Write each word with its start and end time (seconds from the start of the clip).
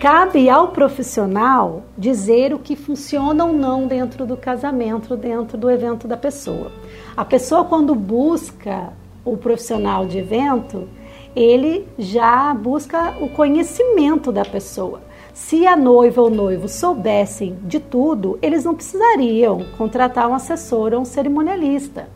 Cabe 0.00 0.48
ao 0.48 0.68
profissional 0.68 1.82
dizer 1.98 2.54
o 2.54 2.58
que 2.60 2.76
funciona 2.76 3.44
ou 3.44 3.52
não 3.52 3.88
dentro 3.88 4.24
do 4.24 4.36
casamento, 4.36 5.16
dentro 5.16 5.58
do 5.58 5.68
evento 5.68 6.06
da 6.06 6.16
pessoa. 6.16 6.70
A 7.16 7.24
pessoa, 7.24 7.64
quando 7.64 7.96
busca 7.96 8.92
o 9.24 9.36
profissional 9.36 10.06
de 10.06 10.18
evento, 10.18 10.88
ele 11.34 11.84
já 11.98 12.54
busca 12.54 13.16
o 13.20 13.28
conhecimento 13.28 14.30
da 14.30 14.44
pessoa. 14.44 15.00
Se 15.34 15.66
a 15.66 15.76
noiva 15.76 16.22
ou 16.22 16.30
noivo 16.30 16.68
soubessem 16.68 17.58
de 17.64 17.80
tudo, 17.80 18.38
eles 18.40 18.64
não 18.64 18.76
precisariam 18.76 19.66
contratar 19.76 20.28
um 20.28 20.34
assessor 20.34 20.94
ou 20.94 21.00
um 21.00 21.04
cerimonialista. 21.04 22.08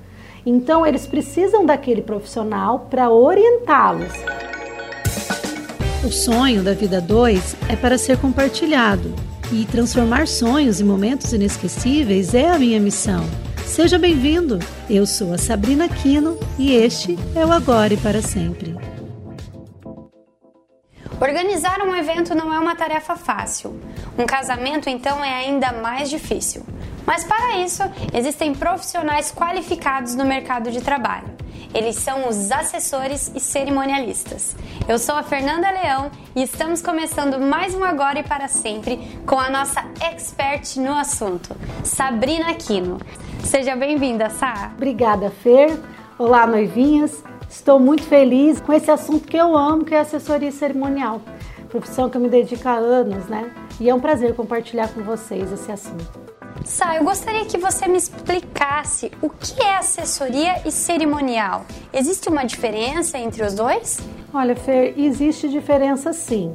Então, 0.47 0.87
eles 0.87 1.05
precisam 1.05 1.67
daquele 1.67 2.03
profissional 2.03 2.87
para 2.89 3.11
orientá-los. 3.11 4.52
O 6.05 6.11
sonho 6.11 6.65
da 6.65 6.75
vida 6.75 7.01
2 7.01 7.57
é 7.69 7.77
para 7.77 7.97
ser 7.97 8.19
compartilhado 8.19 9.15
e 9.53 9.65
transformar 9.65 10.27
sonhos 10.27 10.81
em 10.81 10.85
momentos 10.85 11.33
inesquecíveis 11.33 12.35
é 12.35 12.51
a 12.51 12.59
minha 12.59 12.81
missão. 12.81 13.25
Seja 13.65 14.01
bem-vindo! 14.01 14.59
Eu 14.91 15.07
sou 15.07 15.33
a 15.33 15.39
Sabrina 15.39 15.89
Quino 15.89 16.37
e 16.59 16.75
este 16.75 17.17
é 17.37 17.47
o 17.47 17.53
Agora 17.53 17.95
e 17.95 17.97
para 17.97 18.21
Sempre. 18.21 18.75
Organizar 21.21 21.81
um 21.83 21.95
evento 21.95 22.35
não 22.35 22.53
é 22.53 22.59
uma 22.59 22.75
tarefa 22.75 23.15
fácil. 23.15 23.81
Um 24.19 24.27
casamento, 24.27 24.91
então, 24.91 25.25
é 25.25 25.33
ainda 25.35 25.73
mais 25.73 26.11
difícil. 26.11 26.67
Mas 27.07 27.23
para 27.23 27.59
isso, 27.59 27.85
existem 28.13 28.53
profissionais 28.53 29.31
qualificados 29.31 30.17
no 30.17 30.25
mercado 30.25 30.69
de 30.69 30.81
trabalho. 30.81 31.31
Eles 31.75 31.97
são 31.97 32.29
os 32.29 32.51
assessores 32.51 33.33
e 33.35 33.41
cerimonialistas. 33.41 34.55
Eu 34.87 34.99
sou 34.99 35.15
a 35.15 35.23
Fernanda 35.23 35.71
Leão 35.71 36.11
e 36.37 36.43
estamos 36.43 36.83
começando 36.83 37.41
mais 37.41 37.75
um 37.75 37.83
Agora 37.83 38.19
e 38.19 38.23
para 38.23 38.47
Sempre 38.47 38.99
com 39.27 39.39
a 39.39 39.49
nossa 39.49 39.83
expert 40.01 40.77
no 40.77 40.93
assunto, 40.93 41.57
Sabrina 41.83 42.51
Aquino. 42.51 42.99
Seja 43.43 43.75
bem-vinda, 43.75 44.29
Sá. 44.29 44.73
Obrigada, 44.77 45.31
Fer. 45.31 45.79
Olá, 46.19 46.47
noivinhas. 46.47 47.25
Estou 47.49 47.81
muito 47.81 48.03
feliz 48.03 48.61
com 48.61 48.73
esse 48.73 48.91
assunto 48.91 49.27
que 49.27 49.37
eu 49.37 49.57
amo, 49.57 49.85
que 49.85 49.95
é 49.95 50.01
assessoria 50.01 50.53
cerimonial. 50.53 51.23
Profissão 51.71 52.11
que 52.11 52.19
eu 52.19 52.21
me 52.21 52.29
dedico 52.29 52.69
há 52.69 52.75
anos, 52.75 53.27
né? 53.29 53.51
E 53.81 53.89
é 53.89 53.95
um 53.95 54.01
prazer 54.01 54.35
compartilhar 54.35 54.89
com 54.89 55.03
vocês 55.03 55.51
esse 55.51 55.73
assunto. 55.73 56.21
Sá, 56.65 56.97
eu 56.97 57.05
gostaria 57.05 57.45
que 57.45 57.59
você 57.59 57.89
me 57.89 57.99
explicasse 57.99 59.11
o 59.21 59.29
que 59.29 59.61
é 59.61 59.77
assessoria 59.77 60.63
e 60.67 60.71
cerimonial. 60.71 61.67
Existe 61.93 62.29
uma 62.29 62.45
diferença 62.45 63.19
entre 63.19 63.45
os 63.45 63.55
dois? 63.55 64.01
Olha, 64.33 64.55
Fer, 64.55 64.95
existe 64.97 65.49
diferença 65.49 66.13
sim. 66.13 66.55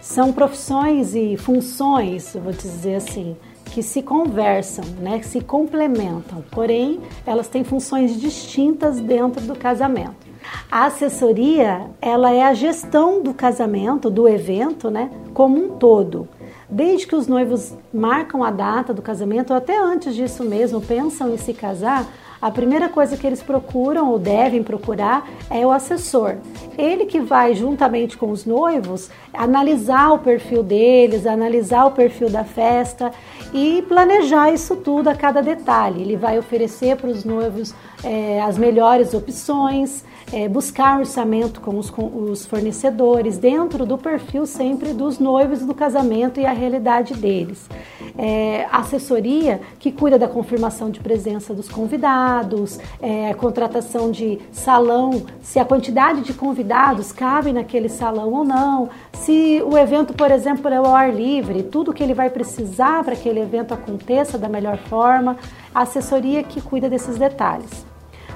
São 0.00 0.32
profissões 0.32 1.14
e 1.14 1.36
funções, 1.36 2.34
vou 2.34 2.52
dizer 2.52 2.96
assim, 2.96 3.36
que 3.66 3.82
se 3.82 4.02
conversam, 4.02 4.84
né, 5.00 5.18
que 5.18 5.26
se 5.26 5.40
complementam. 5.40 6.44
Porém, 6.50 7.00
elas 7.26 7.48
têm 7.48 7.64
funções 7.64 8.18
distintas 8.20 9.00
dentro 9.00 9.40
do 9.42 9.56
casamento. 9.56 10.24
A 10.70 10.86
assessoria, 10.86 11.86
ela 12.00 12.32
é 12.32 12.42
a 12.42 12.54
gestão 12.54 13.22
do 13.22 13.32
casamento, 13.32 14.10
do 14.10 14.28
evento, 14.28 14.90
né, 14.90 15.10
como 15.32 15.56
um 15.56 15.78
todo. 15.78 16.28
Desde 16.68 17.06
que 17.06 17.14
os 17.14 17.26
noivos 17.26 17.74
marcam 17.92 18.42
a 18.42 18.50
data 18.50 18.94
do 18.94 19.02
casamento, 19.02 19.50
ou 19.50 19.56
até 19.56 19.78
antes 19.78 20.14
disso 20.14 20.44
mesmo, 20.44 20.80
pensam 20.80 21.32
em 21.32 21.36
se 21.36 21.52
casar, 21.52 22.06
a 22.44 22.50
primeira 22.50 22.90
coisa 22.90 23.16
que 23.16 23.26
eles 23.26 23.42
procuram 23.42 24.10
ou 24.10 24.18
devem 24.18 24.62
procurar 24.62 25.26
é 25.48 25.66
o 25.66 25.70
assessor. 25.70 26.36
Ele 26.76 27.06
que 27.06 27.18
vai, 27.18 27.54
juntamente 27.54 28.18
com 28.18 28.30
os 28.30 28.44
noivos, 28.44 29.10
analisar 29.32 30.12
o 30.12 30.18
perfil 30.18 30.62
deles, 30.62 31.26
analisar 31.26 31.86
o 31.86 31.92
perfil 31.92 32.28
da 32.28 32.44
festa 32.44 33.10
e 33.52 33.82
planejar 33.88 34.52
isso 34.52 34.76
tudo 34.76 35.08
a 35.08 35.14
cada 35.14 35.42
detalhe. 35.42 36.02
Ele 36.02 36.16
vai 36.16 36.38
oferecer 36.38 36.96
para 36.96 37.08
os 37.08 37.24
noivos 37.24 37.74
é, 38.02 38.42
as 38.42 38.58
melhores 38.58 39.14
opções, 39.14 40.04
é, 40.32 40.48
buscar 40.48 40.98
orçamento 41.00 41.60
com 41.60 41.78
os, 41.78 41.90
com 41.90 42.06
os 42.30 42.46
fornecedores, 42.46 43.36
dentro 43.36 43.84
do 43.84 43.98
perfil 43.98 44.46
sempre 44.46 44.92
dos 44.92 45.18
noivos 45.18 45.60
do 45.60 45.74
casamento 45.74 46.40
e 46.40 46.46
a 46.46 46.52
realidade 46.52 47.14
deles. 47.14 47.68
É, 48.16 48.66
assessoria 48.70 49.60
que 49.78 49.90
cuida 49.90 50.18
da 50.18 50.28
confirmação 50.28 50.90
de 50.90 51.00
presença 51.00 51.52
dos 51.52 51.68
convidados, 51.68 52.78
é, 53.02 53.34
contratação 53.34 54.10
de 54.10 54.38
salão, 54.52 55.24
se 55.42 55.58
a 55.58 55.64
quantidade 55.64 56.20
de 56.20 56.32
convidados 56.32 57.10
cabe 57.10 57.52
naquele 57.52 57.88
salão 57.88 58.32
ou 58.32 58.44
não, 58.44 58.88
se 59.12 59.62
o 59.64 59.76
evento, 59.76 60.14
por 60.14 60.30
exemplo, 60.30 60.68
é 60.68 60.76
ao 60.76 60.94
ar 60.94 61.12
livre, 61.12 61.62
tudo 61.64 61.92
que 61.92 62.02
ele 62.02 62.14
vai 62.14 62.30
precisar 62.30 63.02
para 63.02 63.16
que 63.16 63.24
aquele 63.24 63.40
evento 63.40 63.72
aconteça 63.72 64.36
da 64.36 64.50
melhor 64.50 64.76
forma, 64.76 65.38
a 65.74 65.80
assessoria 65.80 66.42
que 66.42 66.60
cuida 66.60 66.90
desses 66.90 67.16
detalhes. 67.16 67.86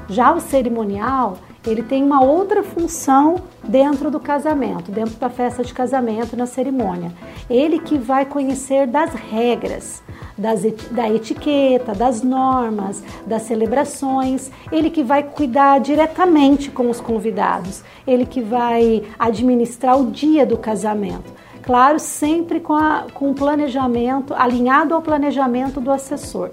Já 0.08 0.32
o 0.32 0.40
cerimonial 0.40 1.36
ele 1.68 1.82
tem 1.82 2.02
uma 2.02 2.22
outra 2.22 2.62
função 2.62 3.36
dentro 3.62 4.10
do 4.10 4.18
casamento, 4.18 4.90
dentro 4.90 5.14
da 5.16 5.28
festa 5.28 5.62
de 5.62 5.72
casamento, 5.72 6.36
na 6.36 6.46
cerimônia. 6.46 7.12
Ele 7.48 7.78
que 7.78 7.98
vai 7.98 8.24
conhecer 8.24 8.86
das 8.86 9.12
regras, 9.12 10.02
das, 10.36 10.62
da 10.90 11.08
etiqueta, 11.12 11.94
das 11.94 12.22
normas, 12.22 13.02
das 13.26 13.42
celebrações, 13.42 14.50
ele 14.72 14.90
que 14.90 15.02
vai 15.02 15.22
cuidar 15.22 15.80
diretamente 15.80 16.70
com 16.70 16.88
os 16.88 17.00
convidados, 17.00 17.82
ele 18.06 18.24
que 18.24 18.40
vai 18.40 19.02
administrar 19.18 20.00
o 20.00 20.10
dia 20.10 20.46
do 20.46 20.56
casamento. 20.56 21.32
Claro, 21.62 21.98
sempre 21.98 22.60
com, 22.60 22.72
a, 22.72 23.06
com 23.12 23.30
o 23.30 23.34
planejamento, 23.34 24.32
alinhado 24.32 24.94
ao 24.94 25.02
planejamento 25.02 25.80
do 25.80 25.90
assessor. 25.90 26.50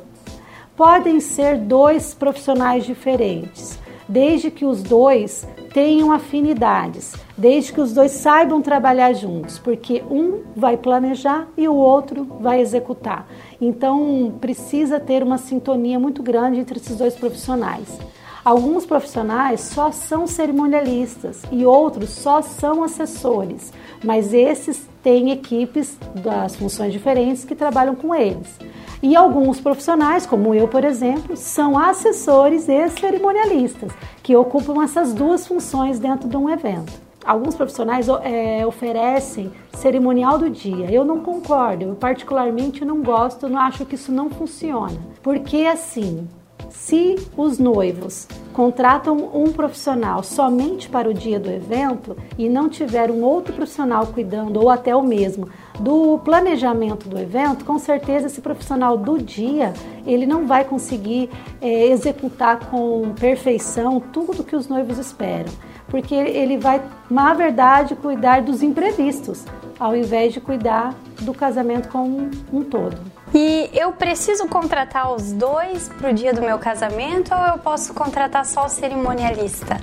Podem 0.75 1.21
ser 1.21 1.57
dois 1.57 2.13
profissionais 2.13 2.85
diferentes 2.85 3.79
desde 4.07 4.51
que 4.51 4.65
os 4.65 4.83
dois 4.83 5.47
tenham 5.73 6.11
afinidades, 6.11 7.15
desde 7.37 7.73
que 7.73 7.81
os 7.81 7.93
dois 7.93 8.11
saibam 8.11 8.61
trabalhar 8.61 9.13
juntos, 9.13 9.59
porque 9.59 10.03
um 10.09 10.41
vai 10.55 10.77
planejar 10.77 11.47
e 11.57 11.67
o 11.67 11.75
outro 11.75 12.25
vai 12.39 12.61
executar. 12.61 13.27
Então 13.59 14.33
precisa 14.39 14.99
ter 14.99 15.23
uma 15.23 15.37
sintonia 15.37 15.99
muito 15.99 16.23
grande 16.23 16.59
entre 16.59 16.79
esses 16.79 16.97
dois 16.97 17.15
profissionais. 17.15 17.99
Alguns 18.45 18.85
profissionais 18.85 19.61
só 19.61 19.91
são 19.91 20.27
cerimonialistas 20.27 21.41
e 21.51 21.65
outros 21.65 22.11
só 22.11 22.43
são 22.43 22.83
assessores, 22.83 23.73
mas 24.03 24.35
esses 24.35 24.87
têm 25.01 25.31
equipes 25.31 25.97
das 26.13 26.55
funções 26.55 26.93
diferentes 26.93 27.43
que 27.43 27.55
trabalham 27.55 27.95
com 27.95 28.13
eles. 28.13 28.59
E 29.01 29.15
alguns 29.15 29.59
profissionais, 29.59 30.25
como 30.25 30.53
eu, 30.53 30.67
por 30.67 30.83
exemplo, 30.83 31.35
são 31.35 31.77
assessores 31.77 32.67
e 32.67 32.89
cerimonialistas, 32.89 33.91
que 34.23 34.35
ocupam 34.35 34.83
essas 34.83 35.13
duas 35.13 35.45
funções 35.47 35.99
dentro 35.99 36.27
de 36.27 36.37
um 36.37 36.49
evento. 36.49 37.05
Alguns 37.25 37.55
profissionais 37.55 38.07
é, 38.23 38.65
oferecem 38.65 39.51
cerimonial 39.73 40.37
do 40.37 40.49
dia. 40.49 40.91
Eu 40.91 41.03
não 41.03 41.21
concordo, 41.21 41.85
eu 41.85 41.95
particularmente 41.95 42.85
não 42.85 43.01
gosto, 43.01 43.49
não 43.49 43.59
acho 43.59 43.85
que 43.85 43.95
isso 43.95 44.11
não 44.11 44.29
funciona. 44.29 44.97
Porque 45.23 45.65
assim, 45.65 46.27
se 46.75 47.15
os 47.35 47.57
noivos 47.57 48.27
contratam 48.53 49.31
um 49.33 49.51
profissional 49.51 50.23
somente 50.23 50.87
para 50.87 51.09
o 51.09 51.13
dia 51.13 51.39
do 51.39 51.49
evento 51.49 52.15
e 52.37 52.47
não 52.47 52.69
tiver 52.69 53.09
um 53.09 53.23
outro 53.23 53.53
profissional 53.53 54.07
cuidando, 54.07 54.61
ou 54.61 54.69
até 54.69 54.95
o 54.95 55.01
mesmo, 55.01 55.49
do 55.79 56.19
planejamento 56.19 57.09
do 57.09 57.17
evento, 57.17 57.65
com 57.65 57.77
certeza 57.79 58.27
esse 58.27 58.39
profissional 58.39 58.97
do 58.97 59.17
dia 59.17 59.73
ele 60.05 60.25
não 60.25 60.45
vai 60.45 60.63
conseguir 60.63 61.29
é, 61.61 61.87
executar 61.87 62.69
com 62.69 63.13
perfeição 63.19 63.99
tudo 63.99 64.43
que 64.43 64.55
os 64.55 64.67
noivos 64.67 64.97
esperam, 64.97 65.51
porque 65.87 66.15
ele 66.15 66.57
vai, 66.57 66.81
na 67.09 67.33
verdade, 67.33 67.95
cuidar 67.95 68.41
dos 68.41 68.61
imprevistos, 68.61 69.43
ao 69.79 69.95
invés 69.95 70.33
de 70.33 70.39
cuidar 70.39 70.93
do 71.21 71.33
casamento 71.33 71.89
como 71.89 72.29
um 72.53 72.63
todo. 72.63 72.97
E 73.37 73.69
eu 73.73 73.91
preciso 73.91 74.47
contratar 74.47 75.13
os 75.13 75.33
dois 75.33 75.89
para 75.89 76.09
o 76.09 76.13
dia 76.13 76.33
do 76.33 76.39
meu 76.39 76.57
casamento 76.57 77.35
ou 77.35 77.47
eu 77.47 77.57
posso 77.57 77.93
contratar 77.93 78.45
só 78.45 78.65
o 78.65 78.69
cerimonialista? 78.69 79.75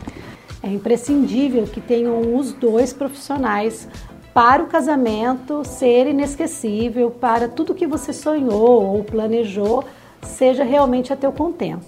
É 0.63 0.69
imprescindível 0.69 1.65
que 1.65 1.79
tenham 1.79 2.35
os 2.35 2.55
dois 2.55 2.95
profissionais 2.95 3.87
para 4.33 4.63
o 4.63 4.69
casamento 4.69 5.67
ser 5.67 6.07
inesquecível, 6.07 7.11
para 7.11 7.47
tudo 7.47 7.75
que 7.75 7.87
você 7.87 8.11
sonhou 8.11 8.85
ou 8.85 9.05
planejou 9.05 9.85
seja 10.23 10.65
realmente 10.65 11.13
a 11.13 11.17
teu 11.17 11.31
contento. 11.31 11.85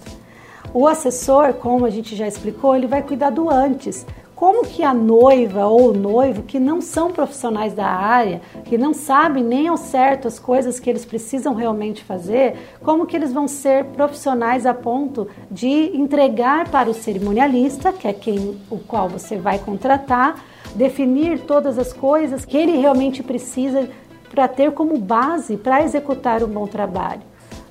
O 0.71 0.85
assessor, 0.87 1.53
como 1.53 1.83
a 1.83 1.89
gente 1.89 2.15
já 2.15 2.27
explicou, 2.27 2.75
ele 2.75 2.85
vai 2.85 3.01
cuidar 3.01 3.31
do 3.31 3.49
antes, 3.49 4.05
como 4.35 4.65
que 4.65 4.83
a 4.83 4.93
noiva 4.93 5.65
ou 5.65 5.91
o 5.91 5.97
noivo 5.97 6.43
que 6.43 6.59
não 6.59 6.81
são 6.81 7.11
profissionais 7.11 7.73
da 7.73 7.85
área, 7.85 8.41
que 8.65 8.77
não 8.77 8.93
sabem 8.93 9.43
nem 9.43 9.67
ao 9.69 9.77
certo 9.77 10.27
as 10.27 10.37
coisas 10.37 10.79
que 10.79 10.89
eles 10.89 11.05
precisam 11.05 11.53
realmente 11.53 12.03
fazer, 12.03 12.55
como 12.83 13.05
que 13.05 13.15
eles 13.15 13.31
vão 13.31 13.47
ser 13.47 13.85
profissionais 13.85 14.65
a 14.65 14.73
ponto 14.73 15.27
de 15.49 15.95
entregar 15.95 16.69
para 16.69 16.89
o 16.89 16.93
cerimonialista, 16.93 17.93
que 17.93 18.07
é 18.07 18.13
quem 18.13 18.59
o 18.69 18.77
qual 18.77 19.07
você 19.07 19.37
vai 19.37 19.57
contratar, 19.57 20.43
definir 20.75 21.39
todas 21.41 21.79
as 21.79 21.93
coisas 21.93 22.43
que 22.43 22.57
ele 22.57 22.77
realmente 22.77 23.23
precisa 23.23 23.89
para 24.29 24.49
ter 24.49 24.71
como 24.71 24.97
base 24.97 25.55
para 25.55 25.81
executar 25.81 26.43
um 26.43 26.47
bom 26.47 26.67
trabalho. 26.67 27.21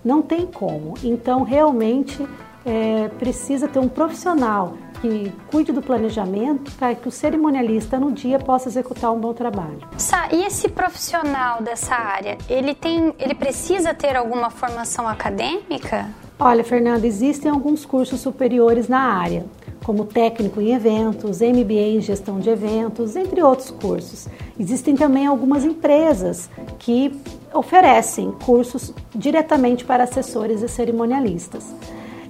Não 0.03 0.23
tem 0.23 0.47
como. 0.47 0.95
Então, 1.03 1.43
realmente 1.43 2.27
é, 2.65 3.09
precisa 3.19 3.69
ter 3.69 3.79
um 3.79 3.89
profissional 3.89 4.75
que 5.05 5.31
cuide 5.51 5.71
do 5.71 5.83
planejamento 5.83 6.73
para 6.73 6.95
que 6.95 7.07
o 7.07 7.11
cerimonialista 7.11 8.01
no 8.01 8.11
dia 8.11 8.39
possa 8.39 8.71
executar 8.71 9.13
um 9.13 9.21
bom 9.21 9.35
trabalho. 9.35 9.81
Sá, 9.99 10.31
e 10.33 10.43
esse 10.47 10.67
profissional 10.67 11.63
dessa 11.63 11.95
área, 11.95 12.39
ele 12.49 12.75
tem, 12.75 13.13
ele 13.19 13.35
precisa 13.35 13.93
ter 13.93 14.17
alguma 14.17 14.49
formação 14.49 15.07
acadêmica? 15.07 16.09
Olha, 16.39 16.65
Fernanda, 16.65 17.07
existem 17.07 17.51
alguns 17.51 17.85
cursos 17.85 18.21
superiores 18.21 18.89
na 18.89 19.01
área, 19.01 19.45
como 19.85 20.07
técnico 20.07 20.59
em 20.59 20.73
eventos, 20.73 21.41
MBA 21.41 21.97
em 21.97 22.01
gestão 22.01 22.41
de 22.41 22.49
eventos, 22.49 23.15
entre 23.15 23.43
outros 23.43 23.71
cursos. 23.71 24.27
Existem 24.59 24.97
também 24.97 25.27
algumas 25.27 25.67
empresas 25.67 26.49
que 26.79 27.15
oferecem 27.53 28.33
cursos 28.45 28.95
diretamente 29.15 29.85
para 29.85 30.05
assessores 30.05 30.63
e 30.63 30.69
cerimonialistas. 30.69 31.75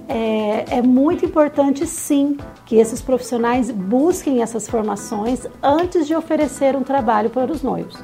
É, 0.07 0.77
é, 0.77 0.81
muito 0.81 1.25
importante, 1.25 1.85
sim, 1.87 2.37
que 2.65 2.75
esses 2.75 3.01
profissionais 3.01 3.71
busquem 3.71 4.41
essas 4.41 4.67
formações 4.67 5.47
antes 5.63 6.05
de 6.05 6.15
oferecer 6.15 6.75
um 6.75 6.83
trabalho 6.83 7.29
para 7.29 7.51
os 7.51 7.63
noivos. 7.63 7.97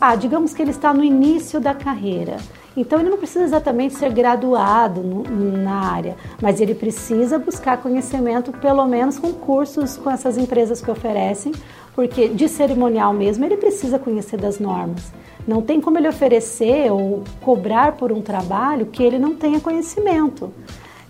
Ah, 0.00 0.16
digamos 0.16 0.52
que 0.52 0.60
ele 0.60 0.72
está 0.72 0.92
no 0.92 1.04
início 1.04 1.60
da 1.60 1.72
carreira 1.72 2.36
então 2.76 3.00
ele 3.00 3.08
não 3.08 3.16
precisa 3.16 3.44
exatamente 3.44 3.94
ser 3.94 4.12
graduado 4.12 5.00
no, 5.00 5.22
na 5.56 5.90
área, 5.92 6.16
mas 6.40 6.60
ele 6.60 6.74
precisa 6.74 7.38
buscar 7.38 7.78
conhecimento, 7.78 8.52
pelo 8.52 8.86
menos 8.86 9.18
com 9.18 9.32
cursos 9.32 9.96
com 9.96 10.10
essas 10.10 10.36
empresas 10.36 10.80
que 10.80 10.90
oferecem, 10.90 11.52
porque 11.94 12.28
de 12.28 12.48
cerimonial 12.48 13.14
mesmo 13.14 13.44
ele 13.44 13.56
precisa 13.56 13.98
conhecer 13.98 14.36
das 14.36 14.60
normas. 14.60 15.10
Não 15.48 15.62
tem 15.62 15.80
como 15.80 15.96
ele 15.96 16.08
oferecer 16.08 16.92
ou 16.92 17.24
cobrar 17.40 17.92
por 17.92 18.12
um 18.12 18.20
trabalho 18.20 18.86
que 18.86 19.02
ele 19.02 19.18
não 19.18 19.34
tenha 19.34 19.58
conhecimento. 19.60 20.52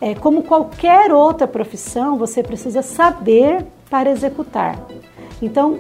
É, 0.01 0.15
como 0.15 0.43
qualquer 0.43 1.13
outra 1.13 1.47
profissão, 1.47 2.17
você 2.17 2.43
precisa 2.43 2.83
saber 2.83 3.65
para 3.89 4.11
executar. 4.11 4.79
Então, 5.41 5.79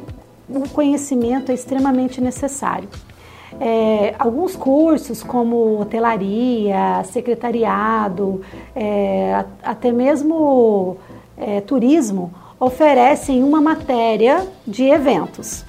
o 0.48 0.68
conhecimento 0.68 1.50
é 1.50 1.54
extremamente 1.54 2.20
necessário. 2.20 2.88
É, 3.60 4.14
alguns 4.18 4.54
cursos 4.54 5.22
como 5.22 5.80
hotelaria, 5.80 7.02
secretariado, 7.04 8.42
é, 8.74 9.44
até 9.62 9.90
mesmo 9.92 10.96
é, 11.36 11.60
turismo 11.60 12.32
oferecem 12.58 13.42
uma 13.42 13.60
matéria 13.60 14.46
de 14.66 14.84
eventos. 14.84 15.64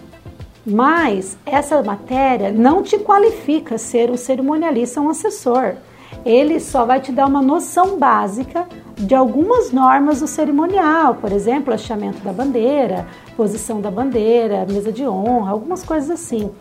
Mas 0.66 1.38
essa 1.46 1.82
matéria 1.82 2.52
não 2.52 2.84
te 2.84 2.98
qualifica 2.98 3.78
ser 3.78 4.12
um 4.12 4.18
cerimonialista, 4.18 5.00
um 5.00 5.10
assessor. 5.10 5.76
Ele 6.25 6.59
só 6.59 6.86
vai 6.86 7.00
te 7.00 7.12
dar 7.12 7.27
uma 7.27 7.42
noção 7.42 7.98
básica 7.98 8.68
de 8.95 9.13
algumas 9.13 9.71
normas 9.71 10.19
do 10.21 10.27
cerimonial, 10.27 11.15
por 11.15 11.31
exemplo, 11.31 11.74
hasteamento 11.74 12.19
da 12.19 12.33
bandeira, 12.33 13.07
posição 13.36 13.80
da 13.80 13.92
bandeira, 13.92 14.65
mesa 14.68 14.92
de 14.92 15.07
honra, 15.07 15.51
algumas 15.51 15.83
coisas 15.83 16.09
assim 16.09 16.51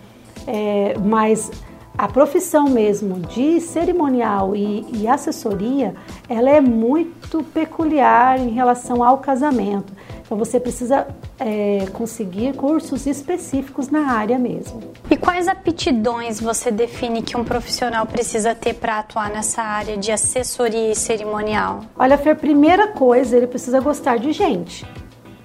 é, 0.47 0.95
mas 0.99 1.51
a 1.99 2.09
profissão 2.09 2.69
mesmo 2.69 3.21
de 3.21 3.61
cerimonial 3.61 4.55
e, 4.55 4.87
e, 4.93 5.09
assessoria, 5.09 5.95
ela 6.29 6.51
é 6.51 6.61
muito 6.61 7.43
peculiar 7.43 8.39
em 8.39 8.51
relação 8.51 9.03
ao 9.03 9.19
casamento. 9.19 9.93
Então 10.27 10.37
você 10.37 10.59
precisa 10.59 11.07
é, 11.39 11.87
conseguir 11.93 12.55
cursos 12.55 13.07
específicos 13.07 13.89
na 13.89 14.11
área 14.11 14.37
mesmo. 14.37 14.83
E 15.09 15.17
quais 15.17 15.47
aptidões 15.47 16.41
você 16.41 16.73
define 16.73 17.23
que 17.23 17.37
um 17.37 17.45
profissional 17.45 18.05
precisa 18.05 18.53
ter 18.53 18.75
para 18.75 18.99
atuar 18.99 19.31
nessa 19.31 19.63
área 19.63 19.97
de 19.97 20.11
assessoria 20.11 20.91
e 20.91 20.97
cerimonial? 20.97 21.85
Olha, 21.97 22.19
Fer, 22.19 22.37
primeira 22.37 22.89
coisa, 22.89 23.37
ele 23.37 23.47
precisa 23.47 23.81
gostar 23.81 24.19
de 24.19 24.33
gente, 24.33 24.85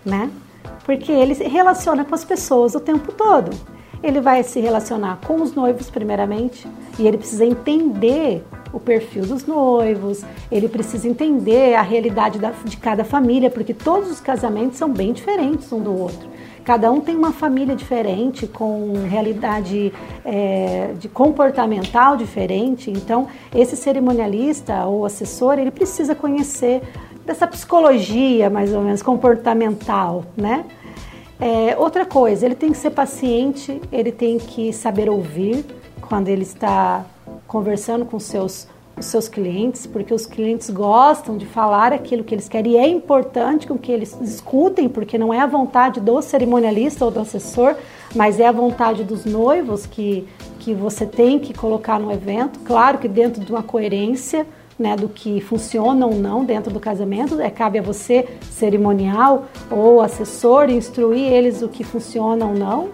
né? 0.04 0.32
Porque 0.84 1.12
ele 1.12 1.36
se 1.36 1.44
relaciona 1.44 2.04
com 2.04 2.16
as 2.16 2.26
pessoas 2.26 2.74
o 2.74 2.80
tempo 2.80 3.12
todo 3.12 3.52
ele 4.04 4.20
vai 4.20 4.44
se 4.44 4.60
relacionar 4.60 5.20
com 5.26 5.42
os 5.42 5.54
noivos 5.54 5.90
primeiramente 5.90 6.68
e 6.98 7.08
ele 7.08 7.18
precisa 7.18 7.46
entender 7.46 8.44
o 8.74 8.80
perfil 8.80 9.26
dos 9.26 9.46
noivos, 9.46 10.24
ele 10.52 10.70
precisa 10.70 11.08
entender 11.08 11.76
a 11.76 11.82
realidade 11.82 12.40
da, 12.40 12.52
de 12.64 12.78
cada 12.78 13.04
família, 13.04 13.50
porque 13.50 13.74
todos 13.74 14.10
os 14.10 14.22
casamentos 14.22 14.78
são 14.78 14.90
bem 14.90 15.12
diferentes 15.12 15.72
um 15.72 15.80
do 15.80 15.98
outro. 15.98 16.30
Cada 16.64 16.92
um 16.92 17.02
tem 17.02 17.16
uma 17.16 17.34
família 17.34 17.76
diferente, 17.76 18.46
com 18.46 18.94
realidade 19.10 19.92
é, 20.24 20.94
de 20.98 21.10
comportamental 21.10 22.16
diferente. 22.16 22.92
Então, 22.92 23.28
esse 23.54 23.76
cerimonialista 23.76 24.86
ou 24.86 25.06
assessor, 25.06 25.58
ele 25.58 25.72
precisa 25.72 26.14
conhecer 26.14 26.84
dessa 27.26 27.48
psicologia, 27.48 28.50
mais 28.50 28.74
ou 28.74 28.82
menos, 28.82 29.02
comportamental, 29.02 30.24
né? 30.38 30.66
É, 31.42 31.76
outra 31.76 32.06
coisa, 32.06 32.46
ele 32.46 32.54
tem 32.54 32.72
que 32.72 32.78
ser 32.78 32.92
paciente, 32.92 33.82
ele 33.92 34.12
tem 34.12 34.38
que 34.38 34.72
saber 34.72 35.10
ouvir 35.10 35.66
quando 36.00 36.28
ele 36.28 36.44
está 36.44 37.04
conversando 37.48 38.06
com 38.06 38.20
seus, 38.20 38.68
os 38.96 39.08
seus 39.08 39.28
clientes, 39.28 39.88
porque 39.88 40.14
os 40.14 40.28
clientes 40.28 40.70
gostam 40.70 41.38
de 41.38 41.48
falar 41.48 41.94
aquilo 41.94 42.24
que 42.24 42.36
eles 42.36 42.48
querem 42.48 42.74
e 42.74 42.78
é 42.78 42.88
importante 42.88 43.66
com 43.66 43.76
que 43.76 43.92
eles 43.92 44.16
escutem, 44.22 44.88
porque 44.88 45.18
não 45.18 45.34
é 45.34 45.40
a 45.40 45.48
vontade 45.48 46.00
do 46.00 46.22
cerimonialista 46.22 47.06
ou 47.06 47.10
do 47.10 47.20
assessor, 47.20 47.76
mas 48.16 48.40
é 48.40 48.46
a 48.46 48.52
vontade 48.52 49.04
dos 49.04 49.26
noivos 49.26 49.88
que, 49.88 50.28
que 50.60 50.76
você 50.76 51.08
tem 51.08 51.40
que 51.40 51.56
colocar 51.56 52.00
no 52.00 52.12
evento. 52.12 52.60
Claro 52.60 53.00
que 53.00 53.08
dentro 53.08 53.44
de 53.44 53.52
uma 53.52 53.64
coerência 53.64 54.46
né, 54.82 54.96
do 54.96 55.08
que 55.08 55.40
funciona 55.40 56.06
ou 56.06 56.16
não 56.16 56.44
dentro 56.44 56.74
do 56.74 56.80
casamento. 56.80 57.40
É, 57.40 57.50
cabe 57.50 57.80
a 57.80 57.82
você, 57.82 58.28
cerimonial 58.50 59.46
ou 59.70 60.02
assessor, 60.02 60.70
instruir 60.70 61.32
eles 61.32 61.62
o 61.62 61.70
que 61.70 61.84
funciona 61.84 62.46
ou 62.46 62.54
não. 62.54 62.90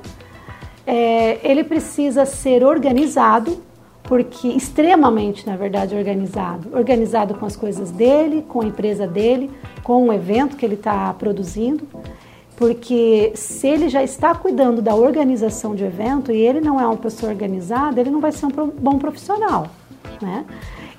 É, 0.85 1.39
ele 1.43 1.63
precisa 1.63 2.25
ser 2.25 2.63
organizado, 2.63 3.57
porque 4.03 4.47
extremamente, 4.47 5.47
na 5.47 5.55
verdade, 5.55 5.95
organizado. 5.95 6.69
Organizado 6.77 7.33
com 7.35 7.45
as 7.45 7.55
coisas 7.55 7.89
dele, 7.91 8.45
com 8.47 8.61
a 8.61 8.65
empresa 8.65 9.07
dele, 9.07 9.49
com 9.83 10.07
o 10.07 10.13
evento 10.13 10.55
que 10.55 10.65
ele 10.65 10.75
está 10.75 11.13
produzindo. 11.13 11.87
Porque 12.55 13.33
se 13.35 13.67
ele 13.67 13.87
já 13.87 14.03
está 14.03 14.33
cuidando 14.33 14.81
da 14.81 14.95
organização 14.95 15.75
de 15.75 15.83
evento 15.83 16.31
e 16.31 16.37
ele 16.37 16.59
não 16.59 16.81
é 16.81 16.87
uma 16.87 16.97
pessoa 16.97 17.31
organizada, 17.31 17.99
ele 17.99 18.09
não 18.09 18.19
vai 18.19 18.31
ser 18.31 18.47
um 18.47 18.49
bom 18.49 18.97
profissional, 18.97 19.67
né? 20.21 20.43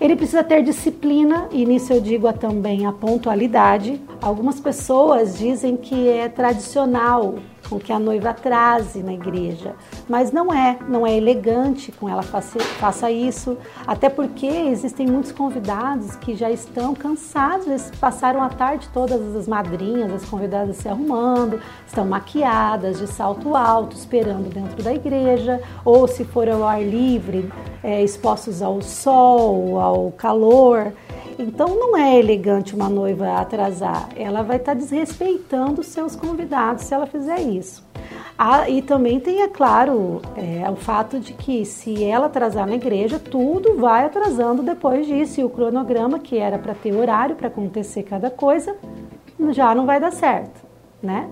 Ele 0.00 0.14
precisa 0.14 0.44
ter 0.44 0.62
disciplina, 0.62 1.48
e 1.50 1.66
nisso 1.66 1.92
eu 1.92 2.00
digo 2.00 2.32
também 2.32 2.86
a 2.86 2.92
pontualidade. 2.92 4.00
Algumas 4.22 4.60
pessoas 4.60 5.36
dizem 5.36 5.76
que 5.76 6.08
é 6.08 6.28
tradicional 6.28 7.34
com 7.68 7.78
que 7.78 7.92
a 7.92 7.98
noiva 7.98 8.30
atrase 8.30 9.02
na 9.02 9.12
igreja. 9.12 9.74
Mas 10.08 10.32
não 10.32 10.52
é, 10.52 10.78
não 10.88 11.06
é 11.06 11.16
elegante 11.16 11.92
com 11.92 12.08
ela 12.08 12.22
faça, 12.22 12.58
faça 12.58 13.10
isso, 13.10 13.56
até 13.86 14.08
porque 14.08 14.46
existem 14.46 15.06
muitos 15.06 15.32
convidados 15.32 16.16
que 16.16 16.34
já 16.34 16.50
estão 16.50 16.94
cansados, 16.94 17.66
eles 17.66 17.90
passaram 18.00 18.42
a 18.42 18.48
tarde 18.48 18.88
todas 18.92 19.34
as 19.36 19.46
madrinhas, 19.46 20.12
as 20.12 20.24
convidadas 20.24 20.76
se 20.76 20.88
arrumando, 20.88 21.60
estão 21.86 22.04
maquiadas, 22.04 22.98
de 22.98 23.06
salto 23.06 23.56
alto, 23.56 23.96
esperando 23.96 24.52
dentro 24.52 24.82
da 24.82 24.92
igreja, 24.92 25.60
ou 25.84 26.06
se 26.06 26.24
for 26.24 26.48
ao 26.48 26.66
ar 26.66 26.82
livre, 26.82 27.50
é, 27.82 28.02
expostos 28.02 28.62
ao 28.62 28.80
sol, 28.82 29.80
ao 29.80 30.12
calor. 30.12 30.92
Então 31.38 31.68
não 31.68 31.96
é 31.96 32.18
elegante 32.18 32.74
uma 32.74 32.88
noiva 32.88 33.38
atrasar, 33.38 34.08
ela 34.16 34.42
vai 34.42 34.56
estar 34.56 34.72
tá 34.72 34.78
desrespeitando 34.78 35.84
seus 35.84 36.16
convidados 36.16 36.84
se 36.84 36.92
ela 36.92 37.06
fizer 37.06 37.40
isso. 37.40 37.86
Ah, 38.36 38.68
e 38.68 38.82
também 38.82 39.20
tem, 39.20 39.42
é 39.42 39.48
claro, 39.48 40.20
é, 40.36 40.68
o 40.70 40.76
fato 40.76 41.18
de 41.18 41.32
que 41.32 41.64
se 41.64 42.04
ela 42.04 42.26
atrasar 42.26 42.66
na 42.66 42.74
igreja, 42.74 43.18
tudo 43.18 43.76
vai 43.76 44.04
atrasando 44.04 44.62
depois 44.62 45.06
disso. 45.06 45.40
E 45.40 45.44
o 45.44 45.50
cronograma, 45.50 46.18
que 46.18 46.38
era 46.38 46.58
para 46.58 46.74
ter 46.74 46.92
horário 46.94 47.34
para 47.34 47.48
acontecer 47.48 48.04
cada 48.04 48.30
coisa, 48.30 48.76
já 49.50 49.74
não 49.74 49.86
vai 49.86 49.98
dar 49.98 50.12
certo, 50.12 50.60
né? 51.02 51.28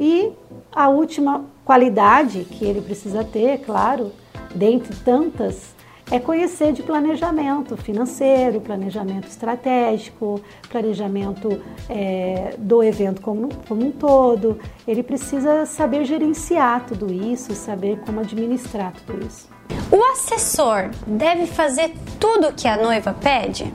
E 0.00 0.32
a 0.72 0.88
última 0.88 1.44
qualidade 1.64 2.44
que 2.44 2.64
ele 2.64 2.80
precisa 2.80 3.22
ter, 3.22 3.58
claro, 3.58 4.10
dentre 4.54 4.94
tantas, 4.96 5.74
é 6.10 6.18
conhecer 6.18 6.72
de 6.72 6.82
planejamento 6.82 7.76
financeiro, 7.76 8.60
planejamento 8.60 9.28
estratégico, 9.28 10.40
planejamento 10.68 11.60
é, 11.88 12.54
do 12.58 12.82
evento 12.82 13.20
como, 13.20 13.48
como 13.66 13.86
um 13.86 13.92
todo. 13.92 14.58
Ele 14.86 15.02
precisa 15.02 15.66
saber 15.66 16.04
gerenciar 16.04 16.86
tudo 16.86 17.12
isso, 17.12 17.54
saber 17.54 18.00
como 18.00 18.20
administrar 18.20 18.92
tudo 18.92 19.24
isso. 19.26 19.48
O 19.90 20.02
assessor 20.12 20.90
deve 21.06 21.46
fazer 21.46 21.92
tudo 22.18 22.48
o 22.48 22.52
que 22.52 22.66
a 22.66 22.76
noiva 22.76 23.12
pede? 23.12 23.72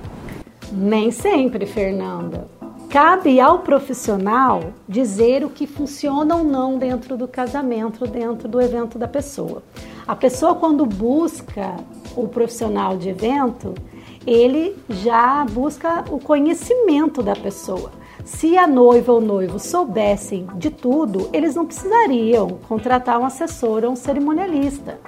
Nem 0.72 1.12
sempre, 1.12 1.66
Fernanda. 1.66 2.48
cabe 2.90 3.40
ao 3.40 3.60
profissional 3.60 4.74
dizer 4.88 5.44
o 5.44 5.50
que 5.50 5.66
funciona 5.66 6.36
ou 6.36 6.44
não 6.44 6.78
dentro 6.78 7.18
do 7.18 7.28
casamento, 7.28 8.06
dentro 8.08 8.48
do 8.48 8.62
evento 8.62 9.00
da 9.00 9.08
pessoa. 9.08 9.64
A 10.06 10.16
pessoa, 10.16 10.56
quando 10.56 10.86
busca 10.86 11.78
o 12.16 12.28
profissional 12.28 12.98
de 12.98 13.10
evento, 13.10 13.74
ele 14.28 14.76
já 14.90 15.46
busca 15.46 16.04
o 16.10 16.20
conhecimento 16.20 17.24
da 17.24 17.36
pessoa. 17.36 17.92
Se 18.26 18.58
a 18.58 18.68
noiva 18.68 19.14
ou 19.14 19.22
noivo 19.22 19.60
soubessem 19.60 20.48
de 20.56 20.70
tudo, 20.70 21.30
eles 21.32 21.56
não 21.56 21.66
precisariam 21.66 22.60
contratar 22.68 23.18
um 23.18 23.26
assessor 23.26 23.84
ou 23.86 23.92
um 23.92 23.96
cerimonialista. 23.96 25.00